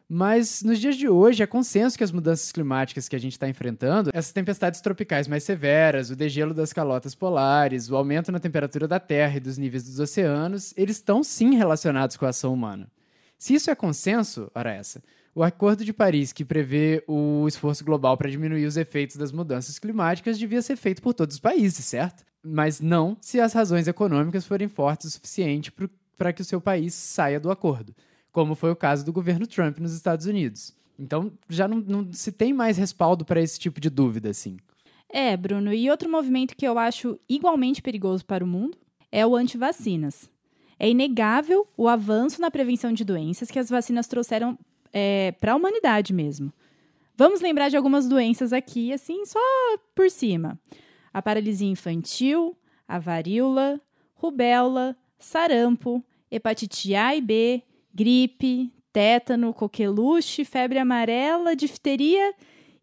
Mas 0.07 0.61
nos 0.61 0.79
dias 0.79 0.95
de 0.95 1.09
hoje 1.09 1.41
é 1.41 1.47
consenso 1.47 1.97
que 1.97 2.03
as 2.03 2.11
mudanças 2.11 2.51
climáticas 2.51 3.09
que 3.09 3.15
a 3.15 3.19
gente 3.19 3.31
está 3.31 3.49
enfrentando, 3.49 4.11
essas 4.13 4.31
tempestades 4.31 4.81
tropicais 4.81 5.27
mais 5.27 5.43
severas, 5.43 6.11
o 6.11 6.15
degelo 6.15 6.53
das 6.53 6.71
calotas 6.71 7.15
polares, 7.15 7.89
o 7.89 7.95
aumento 7.95 8.31
na 8.31 8.39
temperatura 8.39 8.87
da 8.87 8.99
Terra 8.99 9.37
e 9.37 9.39
dos 9.39 9.57
níveis 9.57 9.83
dos 9.83 9.99
oceanos, 9.99 10.75
eles 10.77 10.97
estão 10.97 11.23
sim 11.23 11.55
relacionados 11.55 12.15
com 12.17 12.27
a 12.27 12.29
ação 12.29 12.53
humana. 12.53 12.87
Se 13.35 13.55
isso 13.55 13.71
é 13.71 13.73
consenso, 13.73 14.51
ora 14.53 14.71
essa, 14.71 15.01
o 15.33 15.41
Acordo 15.41 15.83
de 15.83 15.91
Paris, 15.91 16.31
que 16.31 16.45
prevê 16.45 17.03
o 17.07 17.47
esforço 17.47 17.83
global 17.83 18.15
para 18.15 18.29
diminuir 18.29 18.67
os 18.67 18.77
efeitos 18.77 19.15
das 19.15 19.31
mudanças 19.31 19.79
climáticas, 19.79 20.37
devia 20.37 20.61
ser 20.61 20.75
feito 20.75 21.01
por 21.01 21.15
todos 21.15 21.37
os 21.37 21.41
países, 21.41 21.83
certo? 21.83 22.23
Mas 22.45 22.79
não 22.79 23.17
se 23.19 23.39
as 23.39 23.53
razões 23.53 23.87
econômicas 23.87 24.45
forem 24.45 24.67
fortes 24.67 25.07
o 25.07 25.11
suficiente 25.11 25.73
para 26.17 26.31
que 26.31 26.41
o 26.41 26.45
seu 26.45 26.61
país 26.61 26.93
saia 26.93 27.39
do 27.39 27.49
acordo 27.49 27.93
como 28.35 28.53
foi 28.53 28.69
o 28.69 28.75
caso 28.75 29.05
do 29.05 29.13
governo 29.13 29.47
Trump 29.47 29.79
nos 29.79 29.93
Estados 29.93 30.25
Unidos. 30.25 30.75
Então, 30.99 31.31
já 31.47 31.69
não, 31.69 31.77
não 31.77 32.11
se 32.11 32.33
tem 32.33 32.51
mais 32.51 32.77
respaldo 32.77 33.23
para 33.23 33.41
esse 33.41 33.57
tipo 33.57 33.79
de 33.79 33.89
dúvida, 33.89 34.29
assim. 34.29 34.57
É, 35.07 35.37
Bruno, 35.37 35.73
e 35.73 35.89
outro 35.89 36.11
movimento 36.11 36.53
que 36.53 36.67
eu 36.67 36.77
acho 36.77 37.17
igualmente 37.29 37.81
perigoso 37.81 38.25
para 38.25 38.43
o 38.43 38.47
mundo 38.47 38.77
é 39.09 39.25
o 39.25 39.37
anti-vacinas. 39.37 40.29
É 40.77 40.89
inegável 40.89 41.65
o 41.77 41.87
avanço 41.87 42.41
na 42.41 42.51
prevenção 42.51 42.91
de 42.91 43.05
doenças 43.05 43.49
que 43.49 43.57
as 43.57 43.69
vacinas 43.69 44.05
trouxeram 44.05 44.59
é, 44.91 45.31
para 45.39 45.53
a 45.53 45.55
humanidade 45.55 46.11
mesmo. 46.11 46.51
Vamos 47.15 47.39
lembrar 47.39 47.69
de 47.69 47.77
algumas 47.77 48.05
doenças 48.05 48.51
aqui, 48.51 48.91
assim, 48.91 49.25
só 49.25 49.39
por 49.95 50.11
cima: 50.11 50.59
a 51.15 51.21
paralisia 51.21 51.69
infantil, 51.69 52.57
a 52.85 52.99
varíola, 52.99 53.79
rubéola, 54.15 54.93
sarampo, 55.17 56.03
hepatite 56.29 56.93
A 56.93 57.15
e 57.15 57.21
B, 57.21 57.63
gripe, 57.93 58.69
tétano, 58.91 59.53
coqueluche, 59.53 60.43
febre 60.43 60.77
amarela, 60.77 61.55
difteria 61.55 62.33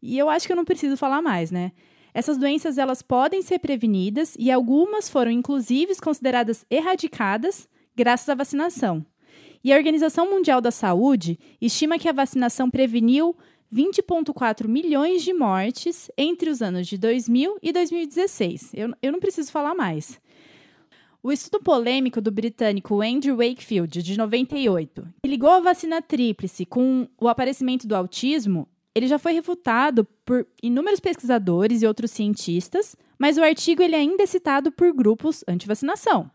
e 0.00 0.16
eu 0.18 0.30
acho 0.30 0.46
que 0.46 0.52
eu 0.54 0.56
não 0.56 0.64
preciso 0.64 0.96
falar 0.96 1.20
mais, 1.20 1.50
né? 1.50 1.72
Essas 2.14 2.38
doenças 2.38 2.78
elas 2.78 3.02
podem 3.02 3.42
ser 3.42 3.58
prevenidas 3.58 4.34
e 4.38 4.50
algumas 4.50 5.10
foram 5.10 5.30
inclusive 5.30 5.94
consideradas 5.96 6.64
erradicadas 6.70 7.68
graças 7.94 8.30
à 8.30 8.34
vacinação. 8.34 9.04
E 9.62 9.70
a 9.74 9.76
Organização 9.76 10.30
Mundial 10.30 10.62
da 10.62 10.70
Saúde 10.70 11.38
estima 11.60 11.98
que 11.98 12.08
a 12.08 12.12
vacinação 12.12 12.70
preveniu 12.70 13.36
20,4 13.72 14.68
milhões 14.68 15.22
de 15.22 15.32
mortes 15.32 16.10
entre 16.16 16.50
os 16.50 16.60
anos 16.60 16.86
de 16.86 16.98
2000 16.98 17.58
e 17.62 17.72
2016. 17.72 18.72
Eu, 18.74 18.92
eu 19.00 19.12
não 19.12 19.18
preciso 19.18 19.50
falar 19.50 19.74
mais. 19.74 20.20
O 21.22 21.30
estudo 21.30 21.62
polêmico 21.62 22.20
do 22.20 22.32
britânico 22.32 23.00
Andrew 23.00 23.36
Wakefield, 23.36 24.02
de 24.02 24.18
98, 24.18 25.06
que 25.22 25.30
ligou 25.30 25.50
a 25.50 25.60
vacina 25.60 26.02
tríplice 26.02 26.66
com 26.66 27.08
o 27.20 27.28
aparecimento 27.28 27.86
do 27.86 27.94
autismo, 27.94 28.68
ele 28.94 29.06
já 29.06 29.18
foi 29.18 29.32
refutado 29.32 30.04
por 30.24 30.46
inúmeros 30.62 31.00
pesquisadores 31.00 31.80
e 31.80 31.86
outros 31.86 32.10
cientistas, 32.10 32.96
mas 33.18 33.38
o 33.38 33.42
artigo 33.42 33.82
ele 33.82 33.94
ainda 33.94 34.24
é 34.24 34.26
citado 34.26 34.70
por 34.70 34.92
grupos 34.92 35.44
anti-vacinação. 35.48 36.30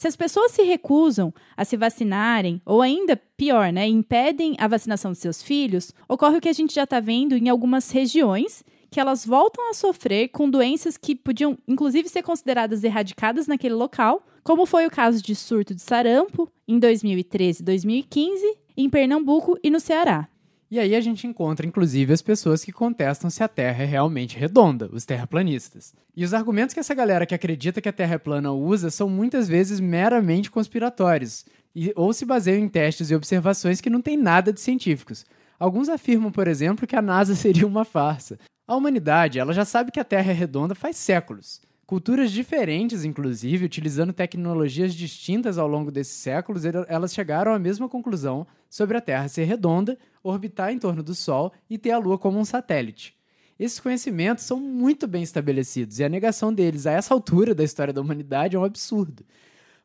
Se 0.00 0.08
as 0.08 0.16
pessoas 0.16 0.52
se 0.52 0.62
recusam 0.62 1.30
a 1.54 1.62
se 1.62 1.76
vacinarem, 1.76 2.62
ou 2.64 2.80
ainda 2.80 3.20
pior, 3.36 3.70
né, 3.70 3.86
impedem 3.86 4.56
a 4.58 4.66
vacinação 4.66 5.12
de 5.12 5.18
seus 5.18 5.42
filhos, 5.42 5.92
ocorre 6.08 6.38
o 6.38 6.40
que 6.40 6.48
a 6.48 6.54
gente 6.54 6.74
já 6.74 6.84
está 6.84 7.00
vendo 7.00 7.36
em 7.36 7.50
algumas 7.50 7.90
regiões 7.90 8.64
que 8.90 8.98
elas 8.98 9.26
voltam 9.26 9.68
a 9.68 9.74
sofrer 9.74 10.28
com 10.28 10.48
doenças 10.48 10.96
que 10.96 11.14
podiam, 11.14 11.58
inclusive, 11.68 12.08
ser 12.08 12.22
consideradas 12.22 12.82
erradicadas 12.82 13.46
naquele 13.46 13.74
local, 13.74 14.26
como 14.42 14.64
foi 14.64 14.86
o 14.86 14.90
caso 14.90 15.22
de 15.22 15.34
surto 15.34 15.74
de 15.74 15.82
sarampo 15.82 16.50
em 16.66 16.78
2013 16.78 17.60
e 17.60 17.64
2015, 17.66 18.56
em 18.78 18.88
Pernambuco 18.88 19.58
e 19.62 19.68
no 19.68 19.78
Ceará. 19.78 20.29
E 20.70 20.78
aí 20.78 20.94
a 20.94 21.00
gente 21.00 21.26
encontra, 21.26 21.66
inclusive, 21.66 22.12
as 22.12 22.22
pessoas 22.22 22.64
que 22.64 22.70
contestam 22.70 23.28
se 23.28 23.42
a 23.42 23.48
Terra 23.48 23.82
é 23.82 23.86
realmente 23.86 24.38
redonda, 24.38 24.88
os 24.92 25.04
terraplanistas. 25.04 25.92
E 26.16 26.24
os 26.24 26.32
argumentos 26.32 26.72
que 26.72 26.78
essa 26.78 26.94
galera 26.94 27.26
que 27.26 27.34
acredita 27.34 27.80
que 27.80 27.88
a 27.88 27.92
Terra 27.92 28.14
é 28.14 28.18
plana 28.18 28.52
usa 28.52 28.88
são 28.88 29.08
muitas 29.08 29.48
vezes 29.48 29.80
meramente 29.80 30.48
conspiratórios, 30.48 31.44
e, 31.74 31.92
ou 31.96 32.12
se 32.12 32.24
baseiam 32.24 32.62
em 32.62 32.68
testes 32.68 33.10
e 33.10 33.16
observações 33.16 33.80
que 33.80 33.90
não 33.90 34.00
têm 34.00 34.16
nada 34.16 34.52
de 34.52 34.60
científicos. 34.60 35.26
Alguns 35.58 35.88
afirmam, 35.88 36.30
por 36.30 36.46
exemplo, 36.46 36.86
que 36.86 36.94
a 36.94 37.02
NASA 37.02 37.34
seria 37.36 37.66
uma 37.66 37.84
farsa. 37.84 38.38
A 38.64 38.76
humanidade 38.76 39.40
ela 39.40 39.52
já 39.52 39.64
sabe 39.64 39.90
que 39.90 39.98
a 39.98 40.04
Terra 40.04 40.30
é 40.30 40.34
redonda 40.34 40.76
faz 40.76 40.96
séculos. 40.96 41.60
Culturas 41.84 42.30
diferentes, 42.30 43.04
inclusive, 43.04 43.64
utilizando 43.64 44.12
tecnologias 44.12 44.94
distintas 44.94 45.58
ao 45.58 45.66
longo 45.66 45.90
desses 45.90 46.14
séculos, 46.14 46.62
elas 46.64 47.12
chegaram 47.12 47.52
à 47.52 47.58
mesma 47.58 47.88
conclusão 47.88 48.46
sobre 48.68 48.96
a 48.96 49.00
Terra 49.00 49.26
ser 49.26 49.42
redonda, 49.42 49.98
orbitar 50.22 50.72
em 50.72 50.78
torno 50.78 51.02
do 51.02 51.14
Sol 51.14 51.52
e 51.68 51.78
ter 51.78 51.90
a 51.90 51.98
Lua 51.98 52.18
como 52.18 52.38
um 52.38 52.44
satélite. 52.44 53.16
Esses 53.58 53.78
conhecimentos 53.78 54.44
são 54.44 54.58
muito 54.58 55.06
bem 55.06 55.22
estabelecidos 55.22 55.98
e 55.98 56.04
a 56.04 56.08
negação 56.08 56.52
deles 56.52 56.86
a 56.86 56.92
essa 56.92 57.12
altura 57.12 57.54
da 57.54 57.62
história 57.62 57.92
da 57.92 58.00
humanidade 58.00 58.56
é 58.56 58.58
um 58.58 58.64
absurdo. 58.64 59.24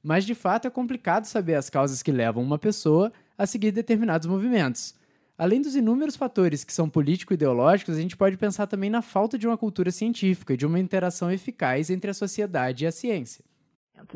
Mas 0.01 0.23
de 0.23 0.33
fato 0.33 0.67
é 0.67 0.69
complicado 0.69 1.25
saber 1.25 1.55
as 1.55 1.69
causas 1.69 2.01
que 2.01 2.11
levam 2.11 2.41
uma 2.41 2.57
pessoa 2.57 3.11
a 3.37 3.45
seguir 3.45 3.71
determinados 3.71 4.27
movimentos. 4.27 4.95
Além 5.37 5.61
dos 5.61 5.75
inúmeros 5.75 6.15
fatores 6.15 6.63
que 6.63 6.71
são 6.71 6.89
político-ideológicos, 6.89 7.97
a 7.97 8.01
gente 8.01 8.15
pode 8.15 8.37
pensar 8.37 8.67
também 8.67 8.89
na 8.89 9.01
falta 9.01 9.37
de 9.37 9.45
uma 9.45 9.57
cultura 9.57 9.91
científica 9.91 10.53
e 10.53 10.57
de 10.57 10.65
uma 10.65 10.79
interação 10.79 11.29
eficaz 11.29 11.89
entre 11.89 12.09
a 12.09 12.13
sociedade 12.13 12.85
e 12.85 12.87
a 12.87 12.91
ciência. 12.91 13.43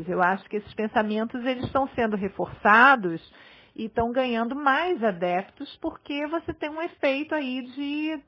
Eu 0.07 0.21
acho 0.21 0.49
que 0.49 0.57
esses 0.57 0.73
pensamentos 0.73 1.43
eles 1.43 1.65
estão 1.65 1.89
sendo 1.95 2.15
reforçados 2.15 3.21
e 3.79 3.85
estão 3.85 4.11
ganhando 4.11 4.53
mais 4.57 5.01
adeptos 5.01 5.73
porque 5.77 6.27
você 6.27 6.53
tem 6.53 6.69
um 6.69 6.81
efeito 6.81 7.33
aí 7.33 7.61
de, 7.61 8.21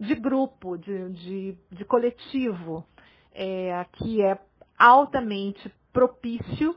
de 0.00 0.14
grupo, 0.16 0.76
de, 0.76 1.10
de, 1.10 1.58
de 1.70 1.84
coletivo, 1.84 2.84
é, 3.32 3.86
que 3.92 4.20
é 4.20 4.36
altamente 4.76 5.72
propício 5.92 6.76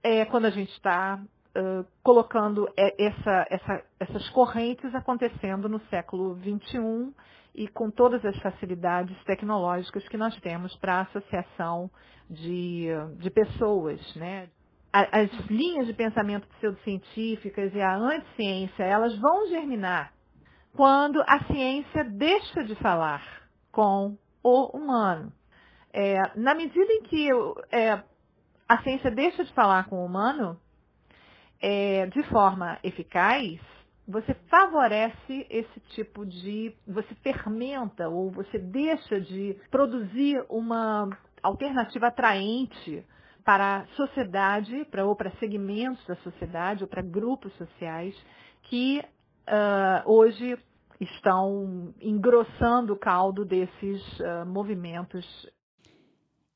é, 0.00 0.24
quando 0.26 0.44
a 0.44 0.50
gente 0.50 0.70
está 0.70 1.20
uh, 1.20 1.84
colocando 2.04 2.72
essa, 2.76 3.44
essa, 3.50 3.84
essas 3.98 4.30
correntes 4.30 4.94
acontecendo 4.94 5.68
no 5.68 5.80
século 5.88 6.38
XXI 6.38 7.12
e 7.52 7.66
com 7.66 7.90
todas 7.90 8.24
as 8.24 8.38
facilidades 8.38 9.20
tecnológicas 9.24 10.08
que 10.08 10.16
nós 10.16 10.38
temos 10.40 10.72
para 10.76 10.98
a 10.98 11.00
associação 11.00 11.90
de, 12.30 12.86
de 13.18 13.28
pessoas. 13.28 14.00
Né? 14.14 14.48
As 14.92 15.30
linhas 15.48 15.86
de 15.86 15.92
pensamento 15.92 16.48
pseudocientíficas 16.48 17.72
e 17.74 17.80
a 17.80 17.96
anticiência, 17.96 18.82
elas 18.82 19.16
vão 19.18 19.48
germinar 19.48 20.12
quando 20.74 21.22
a 21.26 21.44
ciência 21.44 22.04
deixa 22.04 22.64
de 22.64 22.74
falar 22.76 23.22
com 23.70 24.16
o 24.42 24.76
humano. 24.76 25.32
É, 25.92 26.36
na 26.36 26.54
medida 26.54 26.92
em 26.92 27.02
que 27.02 27.28
é, 27.70 28.02
a 28.68 28.82
ciência 28.82 29.10
deixa 29.10 29.44
de 29.44 29.52
falar 29.52 29.88
com 29.88 29.96
o 29.96 30.04
humano 30.04 30.58
é, 31.60 32.06
de 32.06 32.22
forma 32.24 32.78
eficaz, 32.82 33.60
você 34.06 34.34
favorece 34.48 35.46
esse 35.48 35.80
tipo 35.90 36.26
de. 36.26 36.74
Você 36.86 37.14
fermenta 37.16 38.08
ou 38.08 38.30
você 38.30 38.58
deixa 38.58 39.20
de 39.20 39.56
produzir 39.70 40.44
uma 40.48 41.08
alternativa 41.42 42.08
atraente 42.08 43.04
para 43.50 43.78
a 43.78 43.86
sociedade, 43.96 44.84
para, 44.92 45.04
ou 45.04 45.16
para 45.16 45.32
segmentos 45.40 46.06
da 46.06 46.14
sociedade, 46.18 46.84
ou 46.84 46.88
para 46.88 47.02
grupos 47.02 47.52
sociais 47.54 48.14
que 48.62 49.02
uh, 49.48 50.08
hoje 50.08 50.56
estão 51.00 51.92
engrossando 52.00 52.92
o 52.92 52.96
caldo 52.96 53.44
desses 53.44 54.20
uh, 54.20 54.46
movimentos 54.46 55.50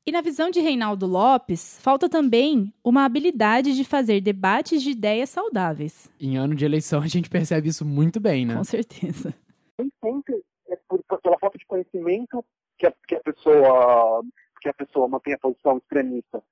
e 0.07 0.11
na 0.11 0.21
visão 0.21 0.51
de 0.51 0.59
Reinaldo 0.61 1.07
Lopes, 1.07 1.79
falta 1.81 2.07
também 2.07 2.71
uma 2.83 3.03
habilidade 3.05 3.75
de 3.75 3.83
fazer 3.83 4.21
debates 4.21 4.83
de 4.83 4.91
ideias 4.91 5.31
saudáveis. 5.31 6.11
Em 6.21 6.37
ano 6.37 6.53
de 6.53 6.63
eleição, 6.63 7.01
a 7.01 7.07
gente 7.07 7.27
percebe 7.27 7.69
isso 7.69 7.83
muito 7.83 8.19
bem, 8.19 8.45
né? 8.45 8.55
Com 8.55 8.63
certeza. 8.63 9.33
Nem 9.79 9.89
sempre 9.99 10.43
é 10.69 10.77
por, 10.87 11.03
pela 11.23 11.39
falta 11.39 11.57
de 11.57 11.65
conhecimento 11.65 12.45
que 12.77 12.85
a, 12.85 12.93
que 13.07 13.15
a, 13.15 13.19
pessoa 13.19 14.23
que 14.61 14.69
a 14.69 14.73
pessoa 14.75 15.07
mantém 15.07 15.33
a 15.33 15.39
posição 15.39 15.77
extremista. 15.77 16.43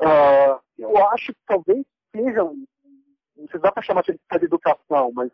Uh, 0.00 0.60
eu 0.78 0.96
acho 1.08 1.32
que 1.32 1.40
talvez 1.46 1.84
seja, 2.14 2.44
não 2.44 2.54
sei 3.36 3.48
se 3.50 3.58
dá 3.58 3.72
para 3.72 3.82
chamar 3.82 4.02
de 4.02 4.18
educação, 4.42 5.12
mas, 5.14 5.30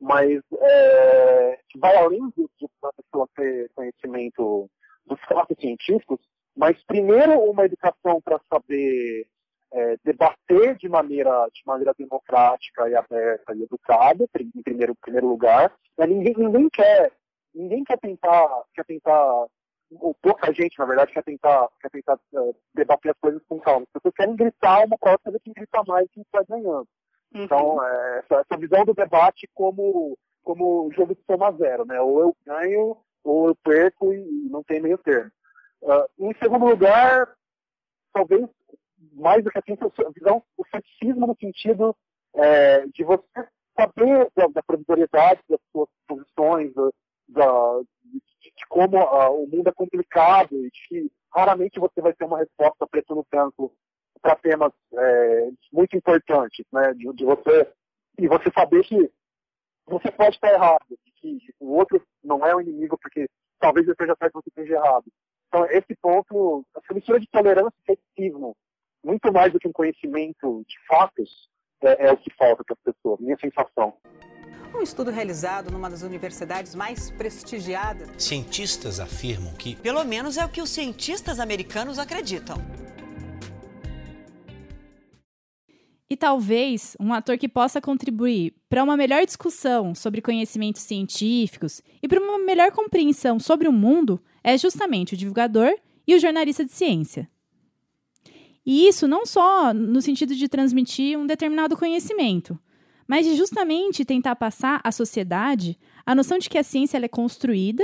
mas 0.00 0.40
é, 0.60 1.60
vai 1.76 1.96
além 1.96 2.28
de, 2.30 2.48
de 2.58 2.68
a 2.82 2.92
pessoa 3.02 3.28
ter 3.34 3.70
conhecimento 3.74 4.70
dos 5.06 5.20
fatos 5.22 5.56
científicos, 5.58 6.20
mas 6.56 6.82
primeiro 6.84 7.38
uma 7.40 7.64
educação 7.64 8.20
para 8.20 8.40
saber 8.52 9.26
é, 9.72 9.96
debater 10.04 10.76
de 10.76 10.88
maneira, 10.88 11.48
de 11.52 11.62
maneira 11.66 11.94
democrática 11.96 12.88
e 12.88 12.94
aberta 12.94 13.54
e 13.54 13.62
educada, 13.62 14.26
em 14.38 14.62
primeiro, 14.62 14.94
primeiro 14.96 15.28
lugar. 15.28 15.74
Ninguém, 15.98 16.34
ninguém 16.36 16.68
quer, 16.70 17.12
ninguém 17.54 17.84
quer 17.84 17.98
tentar, 17.98 18.48
quer 18.74 18.84
tentar, 18.84 19.46
ou 19.90 20.14
pouca 20.14 20.52
gente, 20.52 20.78
na 20.78 20.84
verdade, 20.84 21.12
quer 21.12 21.22
tentar, 21.22 21.68
quer 21.80 21.90
tentar 21.90 22.18
uh, 22.34 22.56
debater 22.74 23.12
as 23.12 23.18
coisas 23.18 23.42
com 23.48 23.58
calma. 23.60 23.86
As 23.86 23.92
pessoas 23.92 24.14
querem 24.14 24.36
gritar 24.36 24.84
uma 24.84 24.98
coisa 24.98 25.18
ver 25.26 25.40
quem 25.40 25.52
grita 25.52 25.82
mais 25.86 26.08
quem 26.10 26.22
está 26.22 26.42
ganhando. 26.48 26.86
Uhum. 27.34 27.42
Então, 27.42 27.84
é, 27.84 28.18
essa, 28.18 28.40
essa, 28.40 28.58
visão 28.58 28.84
do 28.84 28.94
debate 28.94 29.48
como, 29.54 30.16
como 30.42 30.90
jogo 30.92 31.14
de 31.14 31.22
soma 31.24 31.52
zero, 31.52 31.84
né? 31.84 32.00
Ou 32.00 32.20
eu 32.20 32.36
ganho, 32.46 32.96
ou 33.24 33.48
eu 33.48 33.56
perco 33.56 34.12
e 34.12 34.48
não 34.50 34.62
tem 34.62 34.80
meio 34.80 34.98
termo. 34.98 35.30
Uh, 35.82 36.30
em 36.30 36.34
segundo 36.38 36.66
lugar, 36.66 37.34
talvez 38.12 38.48
mais 39.12 39.42
do 39.42 39.50
que 39.50 39.58
assim, 39.58 39.76
a 40.06 40.10
visão, 40.10 40.42
o 40.56 40.64
ceticismo 40.68 41.26
no 41.26 41.36
sentido 41.38 41.94
é, 42.34 42.86
de 42.86 43.04
você 43.04 43.24
saber 43.78 44.28
da, 44.34 44.46
da 44.48 44.62
provisoriedade 44.62 45.40
das 45.48 45.60
suas 45.72 45.88
posições, 46.06 46.72
da, 47.28 47.80
de, 48.04 48.22
de, 48.40 48.52
como 48.68 48.98
uh, 48.98 49.42
o 49.42 49.48
mundo 49.48 49.68
é 49.68 49.72
complicado 49.72 50.54
e 50.54 50.70
de 50.70 50.88
que 50.88 51.12
raramente 51.34 51.78
você 51.78 52.00
vai 52.00 52.12
ter 52.12 52.24
uma 52.24 52.38
resposta 52.38 52.86
preto 52.86 53.14
no 53.14 53.26
branco 53.30 53.72
para 54.20 54.36
temas 54.36 54.72
é, 54.94 55.50
muito 55.72 55.96
importantes, 55.96 56.64
né? 56.72 56.92
De, 56.94 57.12
de, 57.12 57.24
você 57.24 57.72
e 58.18 58.26
você 58.26 58.50
saber 58.50 58.82
que 58.84 59.10
você 59.86 60.10
pode 60.10 60.36
estar 60.36 60.52
errado, 60.52 60.84
que 61.16 61.38
o 61.60 61.74
outro 61.74 62.02
não 62.22 62.44
é 62.44 62.54
o 62.54 62.60
inimigo 62.60 62.98
porque 63.00 63.28
talvez 63.60 63.86
ele 63.86 63.92
esteja 63.92 64.16
certo 64.18 64.34
você 64.34 64.48
esteja 64.48 64.74
errado. 64.74 65.04
Então, 65.48 65.64
esse 65.66 65.94
ponto, 66.00 66.64
essa 66.76 66.94
mistura 66.94 67.20
de 67.20 67.26
tolerância 67.28 67.74
e 67.78 67.96
ceticismo, 67.96 68.56
muito 69.02 69.32
mais 69.32 69.52
do 69.52 69.58
que 69.58 69.68
um 69.68 69.72
conhecimento 69.72 70.64
de 70.66 70.86
fatos, 70.86 71.48
é, 71.82 72.08
é 72.08 72.12
o 72.12 72.16
que 72.16 72.30
falta 72.34 72.62
para 72.64 72.74
as 72.74 72.94
pessoas, 72.94 73.20
minha 73.20 73.38
sensação. 73.38 73.96
Um 74.74 74.82
estudo 74.82 75.10
realizado 75.10 75.70
numa 75.70 75.88
das 75.88 76.02
universidades 76.02 76.74
mais 76.74 77.10
prestigiadas. 77.10 78.08
Cientistas 78.18 79.00
afirmam 79.00 79.52
que. 79.54 79.76
Pelo 79.76 80.04
menos 80.04 80.36
é 80.36 80.44
o 80.44 80.48
que 80.48 80.62
os 80.62 80.70
cientistas 80.70 81.40
americanos 81.40 81.98
acreditam. 81.98 82.58
E 86.10 86.16
talvez 86.16 86.96
um 86.98 87.12
ator 87.12 87.36
que 87.36 87.48
possa 87.48 87.80
contribuir 87.80 88.54
para 88.68 88.82
uma 88.82 88.96
melhor 88.96 89.24
discussão 89.26 89.94
sobre 89.94 90.22
conhecimentos 90.22 90.82
científicos 90.82 91.82
e 92.02 92.08
para 92.08 92.20
uma 92.20 92.38
melhor 92.38 92.70
compreensão 92.70 93.38
sobre 93.38 93.68
o 93.68 93.72
mundo 93.72 94.20
é 94.42 94.56
justamente 94.56 95.14
o 95.14 95.16
divulgador 95.16 95.74
e 96.06 96.14
o 96.14 96.18
jornalista 96.18 96.64
de 96.64 96.72
ciência. 96.72 97.28
E 98.64 98.86
isso 98.86 99.06
não 99.06 99.26
só 99.26 99.74
no 99.74 100.00
sentido 100.00 100.34
de 100.34 100.48
transmitir 100.48 101.18
um 101.18 101.26
determinado 101.26 101.76
conhecimento, 101.76 102.58
mas 103.08 103.26
de 103.26 103.34
justamente 103.34 104.04
tentar 104.04 104.36
passar 104.36 104.80
à 104.84 104.92
sociedade 104.92 105.78
a 106.04 106.14
noção 106.14 106.38
de 106.38 106.50
que 106.50 106.58
a 106.58 106.62
ciência 106.62 106.98
é 106.98 107.08
construída 107.08 107.82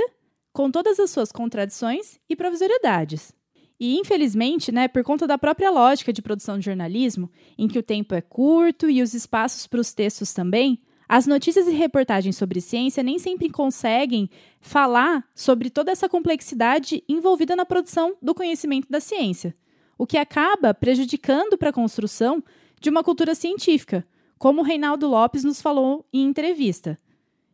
com 0.53 0.69
todas 0.69 0.99
as 0.99 1.09
suas 1.09 1.31
contradições 1.31 2.19
e 2.29 2.35
provisoriedades. 2.35 3.33
E, 3.77 3.97
infelizmente, 3.97 4.71
né, 4.71 4.87
por 4.87 5.03
conta 5.03 5.27
da 5.27 5.37
própria 5.37 5.69
lógica 5.69 6.13
de 6.13 6.21
produção 6.21 6.57
de 6.57 6.65
jornalismo, 6.65 7.29
em 7.57 7.67
que 7.67 7.77
o 7.77 7.83
tempo 7.83 8.13
é 8.15 8.21
curto 8.21 8.89
e 8.89 9.01
os 9.01 9.13
espaços 9.13 9.67
para 9.67 9.81
os 9.81 9.93
textos 9.93 10.31
também, 10.31 10.79
as 11.09 11.27
notícias 11.27 11.67
e 11.67 11.71
reportagens 11.71 12.37
sobre 12.37 12.61
ciência 12.61 13.03
nem 13.03 13.19
sempre 13.19 13.49
conseguem 13.49 14.29
falar 14.61 15.27
sobre 15.35 15.69
toda 15.69 15.91
essa 15.91 16.07
complexidade 16.07 17.03
envolvida 17.07 17.55
na 17.55 17.65
produção 17.65 18.15
do 18.21 18.33
conhecimento 18.33 18.87
da 18.89 18.99
ciência, 18.99 19.55
o 19.97 20.07
que 20.07 20.17
acaba 20.17 20.73
prejudicando 20.73 21.57
para 21.57 21.69
a 21.69 21.73
construção 21.73 22.43
de 22.79 22.89
uma 22.89 23.03
cultura 23.03 23.35
científica, 23.35 24.07
como 24.37 24.61
o 24.61 24.63
Reinaldo 24.63 25.07
Lopes 25.07 25.43
nos 25.43 25.61
falou 25.61 26.05
em 26.13 26.23
entrevista. 26.23 26.99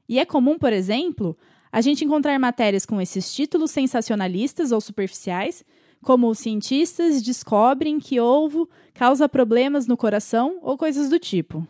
E 0.08 0.20
é 0.20 0.26
comum, 0.26 0.58
por 0.58 0.74
exemplo, 0.74 1.38
a 1.72 1.82
gente 1.82 2.04
encontrar 2.04 2.38
matérias 2.38 2.86
com 2.86 3.00
esses 3.00 3.34
títulos 3.34 3.72
sensacionalistas 3.72 4.72
ou 4.72 4.82
superficiais, 4.82 5.63
como 6.02 6.34
cientistas 6.36 7.22
descobrem 7.22 8.00
que 8.00 8.20
ovo 8.20 8.67
causa 8.94 9.30
problemas 9.30 9.88
no 9.88 9.96
coração 9.96 10.60
ou 10.62 10.78
coisas 10.78 11.10
do 11.10 11.20
tipo. 11.20 11.65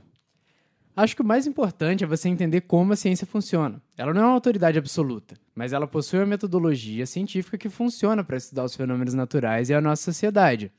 Acho 0.95 1.15
que 1.15 1.21
o 1.21 1.25
mais 1.25 1.47
importante 1.47 2.03
é 2.03 2.07
você 2.07 2.27
entender 2.27 2.61
como 2.61 2.93
a 2.93 2.95
ciência 2.95 3.25
funciona. 3.25 3.81
Ela 3.97 4.13
não 4.13 4.21
é 4.21 4.25
uma 4.25 4.33
autoridade 4.33 4.77
absoluta, 4.77 5.35
mas 5.55 5.71
ela 5.71 5.87
possui 5.87 6.19
uma 6.19 6.25
metodologia 6.25 7.05
científica 7.05 7.57
que 7.57 7.69
funciona 7.69 8.23
para 8.23 8.37
estudar 8.37 8.65
os 8.65 8.75
fenômenos 8.75 9.13
naturais 9.13 9.69
e 9.69 9.73
a 9.73 9.79
nossa 9.79 10.03
sociedade. 10.03 10.71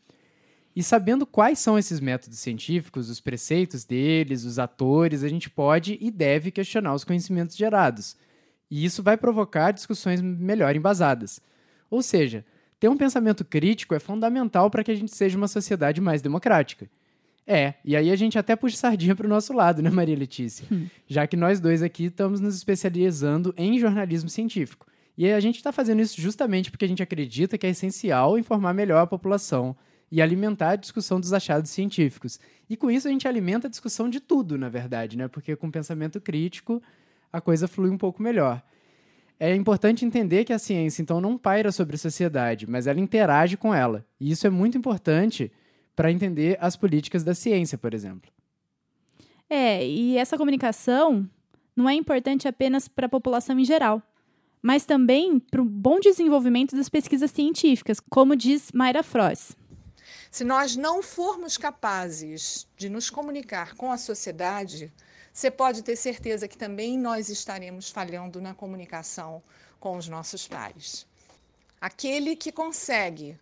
E 0.74 0.82
sabendo 0.82 1.26
quais 1.26 1.58
são 1.58 1.78
esses 1.78 2.00
métodos 2.00 2.38
científicos, 2.38 3.10
os 3.10 3.20
preceitos 3.20 3.84
deles, 3.84 4.44
os 4.44 4.58
atores, 4.58 5.22
a 5.22 5.28
gente 5.28 5.50
pode 5.50 5.98
e 6.00 6.10
deve 6.10 6.50
questionar 6.50 6.94
os 6.94 7.04
conhecimentos 7.04 7.56
gerados. 7.56 8.16
E 8.70 8.84
isso 8.84 9.02
vai 9.02 9.18
provocar 9.18 9.70
discussões 9.70 10.22
melhor 10.22 10.74
embasadas. 10.74 11.40
Ou 11.90 12.02
seja, 12.02 12.44
ter 12.80 12.88
um 12.88 12.96
pensamento 12.96 13.44
crítico 13.44 13.94
é 13.94 14.00
fundamental 14.00 14.70
para 14.70 14.82
que 14.82 14.90
a 14.90 14.94
gente 14.94 15.14
seja 15.14 15.36
uma 15.36 15.46
sociedade 15.46 16.00
mais 16.00 16.22
democrática. 16.22 16.88
É, 17.46 17.74
e 17.84 17.94
aí 17.94 18.10
a 18.10 18.16
gente 18.16 18.38
até 18.38 18.56
puxa 18.56 18.76
sardinha 18.76 19.14
para 19.14 19.26
o 19.26 19.28
nosso 19.28 19.52
lado, 19.52 19.82
né, 19.82 19.90
Maria 19.90 20.16
Letícia? 20.16 20.64
Hum. 20.72 20.86
Já 21.06 21.26
que 21.26 21.36
nós 21.36 21.60
dois 21.60 21.82
aqui 21.82 22.06
estamos 22.06 22.40
nos 22.40 22.56
especializando 22.56 23.52
em 23.58 23.78
jornalismo 23.78 24.30
científico. 24.30 24.86
E 25.18 25.30
a 25.30 25.40
gente 25.40 25.56
está 25.56 25.70
fazendo 25.70 26.00
isso 26.00 26.18
justamente 26.18 26.70
porque 26.70 26.86
a 26.86 26.88
gente 26.88 27.02
acredita 27.02 27.58
que 27.58 27.66
é 27.66 27.70
essencial 27.70 28.38
informar 28.38 28.72
melhor 28.72 29.02
a 29.02 29.06
população 29.06 29.76
e 30.12 30.20
alimentar 30.20 30.72
a 30.72 30.76
discussão 30.76 31.18
dos 31.18 31.32
achados 31.32 31.70
científicos. 31.70 32.38
E 32.68 32.76
com 32.76 32.90
isso 32.90 33.08
a 33.08 33.10
gente 33.10 33.26
alimenta 33.26 33.66
a 33.66 33.70
discussão 33.70 34.10
de 34.10 34.20
tudo, 34.20 34.58
na 34.58 34.68
verdade, 34.68 35.16
né? 35.16 35.26
Porque 35.26 35.56
com 35.56 35.70
pensamento 35.70 36.20
crítico 36.20 36.82
a 37.32 37.40
coisa 37.40 37.66
flui 37.66 37.88
um 37.88 37.96
pouco 37.96 38.22
melhor. 38.22 38.62
É 39.40 39.56
importante 39.56 40.04
entender 40.04 40.44
que 40.44 40.52
a 40.52 40.58
ciência, 40.58 41.00
então, 41.00 41.18
não 41.18 41.38
paira 41.38 41.72
sobre 41.72 41.96
a 41.96 41.98
sociedade, 41.98 42.68
mas 42.68 42.86
ela 42.86 43.00
interage 43.00 43.56
com 43.56 43.74
ela. 43.74 44.04
E 44.20 44.30
isso 44.30 44.46
é 44.46 44.50
muito 44.50 44.76
importante 44.76 45.50
para 45.96 46.12
entender 46.12 46.58
as 46.60 46.76
políticas 46.76 47.24
da 47.24 47.34
ciência, 47.34 47.78
por 47.78 47.94
exemplo. 47.94 48.30
É, 49.48 49.84
e 49.84 50.18
essa 50.18 50.36
comunicação 50.36 51.28
não 51.74 51.88
é 51.88 51.94
importante 51.94 52.46
apenas 52.46 52.86
para 52.86 53.06
a 53.06 53.08
população 53.08 53.58
em 53.58 53.64
geral, 53.64 54.02
mas 54.60 54.84
também 54.84 55.38
para 55.38 55.62
o 55.62 55.64
bom 55.64 55.98
desenvolvimento 55.98 56.76
das 56.76 56.90
pesquisas 56.90 57.30
científicas, 57.30 57.98
como 57.98 58.36
diz 58.36 58.70
Mayra 58.72 59.02
Frost. 59.02 59.61
Se 60.32 60.44
nós 60.44 60.76
não 60.76 61.02
formos 61.02 61.58
capazes 61.58 62.66
de 62.74 62.88
nos 62.88 63.10
comunicar 63.10 63.74
com 63.74 63.92
a 63.92 63.98
sociedade, 63.98 64.90
você 65.30 65.50
pode 65.50 65.82
ter 65.82 65.94
certeza 65.94 66.48
que 66.48 66.56
também 66.56 66.98
nós 66.98 67.28
estaremos 67.28 67.90
falhando 67.90 68.40
na 68.40 68.54
comunicação 68.54 69.42
com 69.78 69.94
os 69.94 70.08
nossos 70.08 70.48
pares. 70.48 71.06
Aquele 71.78 72.34
que 72.34 72.50
consegue 72.50 73.38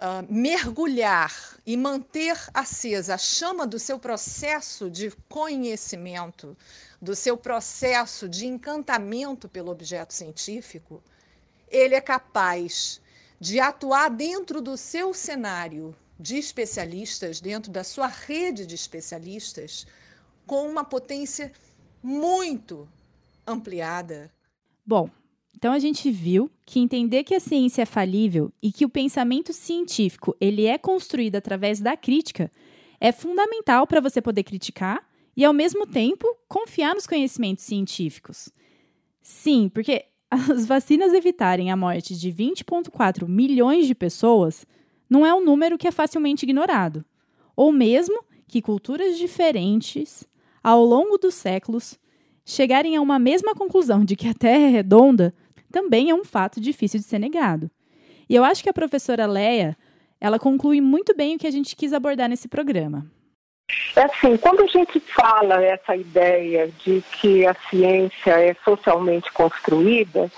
uh, 0.00 0.26
mergulhar 0.28 1.32
e 1.64 1.76
manter 1.76 2.36
acesa 2.52 3.14
a 3.14 3.18
chama 3.18 3.64
do 3.64 3.78
seu 3.78 3.96
processo 3.96 4.90
de 4.90 5.12
conhecimento, 5.28 6.56
do 7.00 7.14
seu 7.14 7.36
processo 7.36 8.28
de 8.28 8.46
encantamento 8.46 9.48
pelo 9.48 9.70
objeto 9.70 10.12
científico, 10.12 11.00
ele 11.68 11.94
é 11.94 12.00
capaz 12.00 13.00
de 13.38 13.60
atuar 13.60 14.10
dentro 14.10 14.60
do 14.60 14.76
seu 14.76 15.14
cenário 15.14 15.94
de 16.18 16.36
especialistas, 16.36 17.40
dentro 17.40 17.70
da 17.70 17.84
sua 17.84 18.06
rede 18.06 18.66
de 18.66 18.74
especialistas, 18.74 19.86
com 20.46 20.68
uma 20.68 20.84
potência 20.84 21.52
muito 22.02 22.88
ampliada. 23.46 24.30
Bom, 24.84 25.10
então 25.54 25.72
a 25.72 25.78
gente 25.78 26.10
viu 26.10 26.50
que 26.64 26.78
entender 26.78 27.24
que 27.24 27.34
a 27.34 27.40
ciência 27.40 27.82
é 27.82 27.86
falível 27.86 28.52
e 28.62 28.70
que 28.70 28.84
o 28.84 28.88
pensamento 28.88 29.52
científico 29.52 30.36
ele 30.40 30.66
é 30.66 30.78
construído 30.78 31.36
através 31.36 31.80
da 31.80 31.96
crítica 31.96 32.50
é 33.00 33.12
fundamental 33.12 33.86
para 33.86 34.00
você 34.00 34.20
poder 34.22 34.42
criticar 34.42 35.06
e 35.36 35.44
ao 35.44 35.52
mesmo 35.52 35.86
tempo 35.86 36.26
confiar 36.48 36.94
nos 36.94 37.06
conhecimentos 37.06 37.64
científicos. 37.64 38.48
Sim, 39.20 39.68
porque 39.68 40.04
as 40.30 40.66
vacinas 40.66 41.12
evitarem 41.12 41.70
a 41.70 41.76
morte 41.76 42.16
de 42.16 42.32
20,4 42.32 43.28
milhões 43.28 43.86
de 43.86 43.94
pessoas 43.94 44.64
não 45.08 45.24
é 45.24 45.34
um 45.34 45.44
número 45.44 45.78
que 45.78 45.88
é 45.88 45.90
facilmente 45.90 46.44
ignorado. 46.44 47.04
Ou 47.54 47.72
mesmo 47.72 48.24
que 48.46 48.62
culturas 48.62 49.16
diferentes, 49.16 50.26
ao 50.62 50.84
longo 50.84 51.18
dos 51.18 51.34
séculos, 51.34 51.98
chegarem 52.44 52.96
a 52.96 53.00
uma 53.00 53.18
mesma 53.18 53.54
conclusão 53.54 54.04
de 54.04 54.14
que 54.14 54.28
a 54.28 54.34
Terra 54.34 54.64
é 54.64 54.68
redonda 54.68 55.32
também 55.72 56.10
é 56.10 56.14
um 56.14 56.24
fato 56.24 56.60
difícil 56.60 57.00
de 57.00 57.06
ser 57.06 57.18
negado. 57.18 57.70
E 58.28 58.34
eu 58.34 58.44
acho 58.44 58.62
que 58.62 58.68
a 58.68 58.74
professora 58.74 59.26
Leia, 59.26 59.76
ela 60.20 60.38
conclui 60.38 60.80
muito 60.80 61.14
bem 61.14 61.36
o 61.36 61.38
que 61.38 61.46
a 61.46 61.50
gente 61.50 61.76
quis 61.76 61.92
abordar 61.92 62.28
nesse 62.28 62.48
programa. 62.48 63.06
É 63.96 64.04
assim, 64.04 64.36
quando 64.36 64.62
a 64.62 64.66
gente 64.66 65.00
fala 65.00 65.62
essa 65.62 65.96
ideia 65.96 66.70
de 66.84 67.02
que 67.12 67.44
a 67.46 67.54
ciência 67.68 68.30
é 68.30 68.54
socialmente 68.64 69.32
construída, 69.32 70.30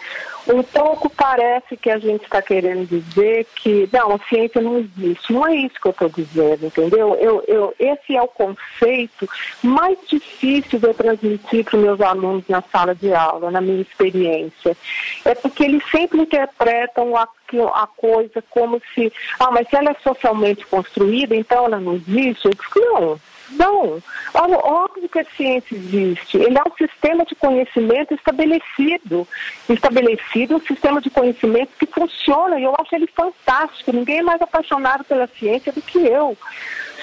pouco 0.62 1.10
parece 1.10 1.76
que 1.76 1.90
a 1.90 1.98
gente 1.98 2.24
está 2.24 2.40
querendo 2.40 2.86
dizer 2.86 3.46
que 3.54 3.88
não, 3.92 4.14
a 4.14 4.18
ciência 4.28 4.60
não 4.60 4.78
existe. 4.78 5.32
Não 5.32 5.46
é 5.46 5.54
isso 5.56 5.74
que 5.80 5.86
eu 5.86 5.90
estou 5.90 6.08
dizendo, 6.08 6.66
entendeu? 6.66 7.14
Eu, 7.16 7.44
eu, 7.46 7.74
esse 7.78 8.16
é 8.16 8.22
o 8.22 8.28
conceito 8.28 9.28
mais 9.62 9.98
difícil 10.08 10.78
de 10.78 10.86
eu 10.86 10.94
transmitir 10.94 11.64
para 11.64 11.76
os 11.76 11.82
meus 11.82 12.00
alunos 12.00 12.44
na 12.48 12.62
sala 12.62 12.94
de 12.94 13.12
aula, 13.12 13.50
na 13.50 13.60
minha 13.60 13.82
experiência. 13.82 14.76
É 15.24 15.34
porque 15.34 15.64
eles 15.64 15.82
sempre 15.90 16.20
interpretam 16.20 17.14
a, 17.16 17.28
a 17.74 17.86
coisa 17.86 18.42
como 18.48 18.80
se, 18.94 19.12
ah, 19.38 19.50
mas 19.50 19.68
se 19.68 19.76
ela 19.76 19.90
é 19.90 19.96
socialmente 20.02 20.66
construída, 20.66 21.36
então 21.36 21.66
ela 21.66 21.78
não 21.78 21.94
existe. 21.94 22.46
Eu 22.46 22.52
digo, 22.52 22.80
não. 23.00 23.20
Não, 23.50 24.02
óbvio 24.34 25.08
que 25.08 25.18
a 25.18 25.24
ciência 25.36 25.74
existe. 25.74 26.36
Ele 26.36 26.58
é 26.58 26.62
um 26.62 26.76
sistema 26.76 27.24
de 27.24 27.34
conhecimento 27.34 28.14
estabelecido, 28.14 29.26
estabelecido, 29.68 30.56
um 30.56 30.60
sistema 30.60 31.00
de 31.00 31.10
conhecimento 31.10 31.70
que 31.78 31.86
funciona 31.86 32.58
e 32.58 32.64
eu 32.64 32.74
acho 32.78 32.94
ele 32.94 33.06
fantástico. 33.06 33.92
Ninguém 33.92 34.18
é 34.18 34.22
mais 34.22 34.42
apaixonado 34.42 35.04
pela 35.04 35.26
ciência 35.26 35.72
do 35.72 35.80
que 35.80 35.98
eu. 35.98 36.36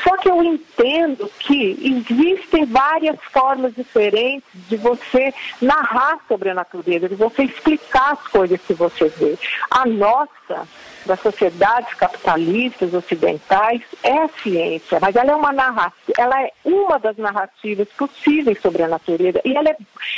Só 0.07 0.15
que 0.17 0.29
eu 0.29 0.43
entendo 0.43 1.29
que 1.39 1.77
existem 1.81 2.63
várias 2.65 3.17
formas 3.33 3.73
diferentes 3.73 4.47
de 4.53 4.77
você 4.77 5.33
narrar 5.59 6.19
sobre 6.27 6.51
a 6.51 6.53
natureza, 6.53 7.09
de 7.09 7.15
você 7.15 7.43
explicar 7.43 8.13
as 8.13 8.27
coisas 8.27 8.61
que 8.61 8.75
você 8.75 9.09
vê. 9.09 9.35
A 9.71 9.83
nossa 9.83 10.67
das 11.05 11.19
sociedades 11.19 11.93
capitalistas 11.95 12.93
ocidentais 12.93 13.81
é 14.03 14.17
a 14.17 14.29
ciência, 14.41 14.99
mas 14.99 15.15
ela 15.15 15.31
é 15.31 15.35
uma 15.35 15.53
narrativa, 15.53 16.13
ela 16.17 16.41
é 16.41 16.51
uma 16.63 16.97
das 16.97 17.17
narrativas 17.17 17.87
possíveis 17.89 18.59
sobre 18.59 18.83
a 18.83 18.87
natureza 18.87 19.39
e 19.45 19.55
ela, 19.55 19.69
é, 19.69 19.77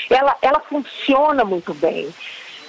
ela, 0.10 0.36
ela 0.42 0.60
funciona 0.62 1.44
muito 1.44 1.74
bem 1.74 2.14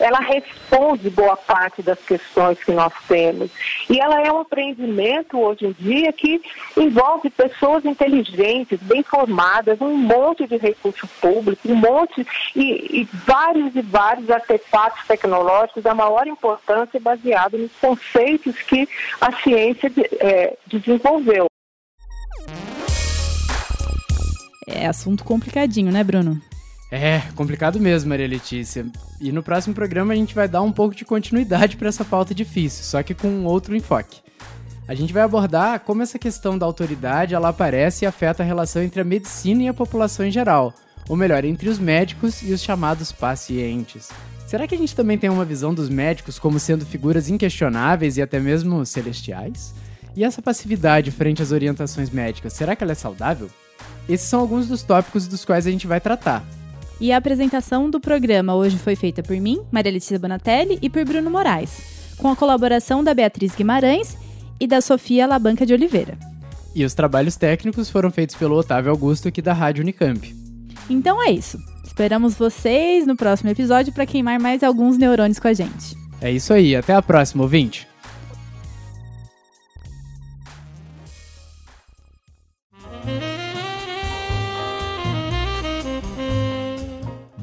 ela 0.00 0.20
responde 0.20 1.10
boa 1.10 1.36
parte 1.36 1.82
das 1.82 1.98
questões 2.00 2.62
que 2.62 2.72
nós 2.72 2.92
temos. 3.06 3.50
E 3.88 4.00
ela 4.00 4.20
é 4.20 4.32
um 4.32 4.42
empreendimento 4.42 5.38
hoje 5.38 5.66
em 5.66 5.72
dia 5.72 6.12
que 6.12 6.40
envolve 6.76 7.30
pessoas 7.30 7.84
inteligentes, 7.84 8.78
bem 8.82 9.02
formadas, 9.02 9.80
um 9.80 9.96
monte 9.96 10.46
de 10.46 10.56
recurso 10.56 11.06
público, 11.20 11.68
um 11.68 11.76
monte 11.76 12.26
e, 12.54 13.00
e 13.02 13.08
vários 13.26 13.74
e 13.74 13.82
vários 13.82 14.30
artefatos 14.30 15.06
tecnológicos 15.06 15.82
da 15.82 15.94
maior 15.94 16.26
importância 16.26 17.00
baseado 17.00 17.58
nos 17.58 17.72
conceitos 17.80 18.54
que 18.62 18.88
a 19.20 19.32
ciência 19.32 19.90
é, 20.20 20.56
desenvolveu. 20.66 21.46
É 24.66 24.86
assunto 24.86 25.24
complicadinho, 25.24 25.90
né, 25.90 26.04
Bruno? 26.04 26.40
É, 26.90 27.20
complicado 27.34 27.78
mesmo, 27.78 28.08
Maria 28.08 28.26
Letícia. 28.26 28.86
E 29.20 29.30
no 29.30 29.42
próximo 29.42 29.74
programa 29.74 30.14
a 30.14 30.16
gente 30.16 30.34
vai 30.34 30.48
dar 30.48 30.62
um 30.62 30.72
pouco 30.72 30.94
de 30.94 31.04
continuidade 31.04 31.76
para 31.76 31.88
essa 31.88 32.04
pauta 32.04 32.34
difícil, 32.34 32.84
só 32.84 33.02
que 33.02 33.14
com 33.14 33.44
outro 33.44 33.76
enfoque. 33.76 34.20
A 34.86 34.94
gente 34.94 35.12
vai 35.12 35.22
abordar 35.22 35.80
como 35.80 36.02
essa 36.02 36.18
questão 36.18 36.56
da 36.56 36.64
autoridade 36.64 37.34
ela 37.34 37.50
aparece 37.50 38.04
e 38.04 38.08
afeta 38.08 38.42
a 38.42 38.46
relação 38.46 38.82
entre 38.82 39.02
a 39.02 39.04
medicina 39.04 39.64
e 39.64 39.68
a 39.68 39.74
população 39.74 40.24
em 40.24 40.30
geral, 40.30 40.72
ou 41.06 41.14
melhor, 41.14 41.44
entre 41.44 41.68
os 41.68 41.78
médicos 41.78 42.40
e 42.40 42.54
os 42.54 42.62
chamados 42.62 43.12
pacientes. 43.12 44.08
Será 44.46 44.66
que 44.66 44.74
a 44.74 44.78
gente 44.78 44.96
também 44.96 45.18
tem 45.18 45.28
uma 45.28 45.44
visão 45.44 45.74
dos 45.74 45.90
médicos 45.90 46.38
como 46.38 46.58
sendo 46.58 46.86
figuras 46.86 47.28
inquestionáveis 47.28 48.16
e 48.16 48.22
até 48.22 48.40
mesmo 48.40 48.86
celestiais? 48.86 49.74
E 50.16 50.24
essa 50.24 50.40
passividade 50.40 51.10
frente 51.10 51.42
às 51.42 51.52
orientações 51.52 52.08
médicas, 52.08 52.54
será 52.54 52.74
que 52.74 52.82
ela 52.82 52.92
é 52.92 52.94
saudável? 52.94 53.50
Esses 54.08 54.26
são 54.26 54.40
alguns 54.40 54.66
dos 54.66 54.82
tópicos 54.82 55.28
dos 55.28 55.44
quais 55.44 55.66
a 55.66 55.70
gente 55.70 55.86
vai 55.86 56.00
tratar. 56.00 56.42
E 57.00 57.12
a 57.12 57.16
apresentação 57.16 57.88
do 57.88 58.00
programa 58.00 58.54
hoje 58.54 58.76
foi 58.76 58.96
feita 58.96 59.22
por 59.22 59.36
mim, 59.36 59.60
Maria 59.70 59.92
Letícia 59.92 60.18
Bonatelli, 60.18 60.78
e 60.82 60.90
por 60.90 61.04
Bruno 61.04 61.30
Moraes, 61.30 62.16
com 62.18 62.28
a 62.28 62.36
colaboração 62.36 63.04
da 63.04 63.14
Beatriz 63.14 63.54
Guimarães 63.54 64.16
e 64.58 64.66
da 64.66 64.80
Sofia 64.80 65.26
Labanca 65.26 65.64
de 65.64 65.72
Oliveira. 65.72 66.18
E 66.74 66.84
os 66.84 66.94
trabalhos 66.94 67.36
técnicos 67.36 67.88
foram 67.88 68.10
feitos 68.10 68.34
pelo 68.36 68.56
Otávio 68.56 68.90
Augusto 68.90 69.28
aqui 69.28 69.40
da 69.40 69.52
Rádio 69.52 69.82
Unicamp. 69.82 70.34
Então 70.90 71.22
é 71.22 71.30
isso. 71.30 71.58
Esperamos 71.84 72.34
vocês 72.34 73.06
no 73.06 73.16
próximo 73.16 73.50
episódio 73.50 73.92
para 73.92 74.06
queimar 74.06 74.38
mais 74.38 74.62
alguns 74.62 74.98
neurônios 74.98 75.38
com 75.38 75.48
a 75.48 75.52
gente. 75.52 75.96
É 76.20 76.30
isso 76.30 76.52
aí, 76.52 76.76
até 76.76 76.94
a 76.94 77.02
próxima, 77.02 77.42
ouvinte! 77.42 77.87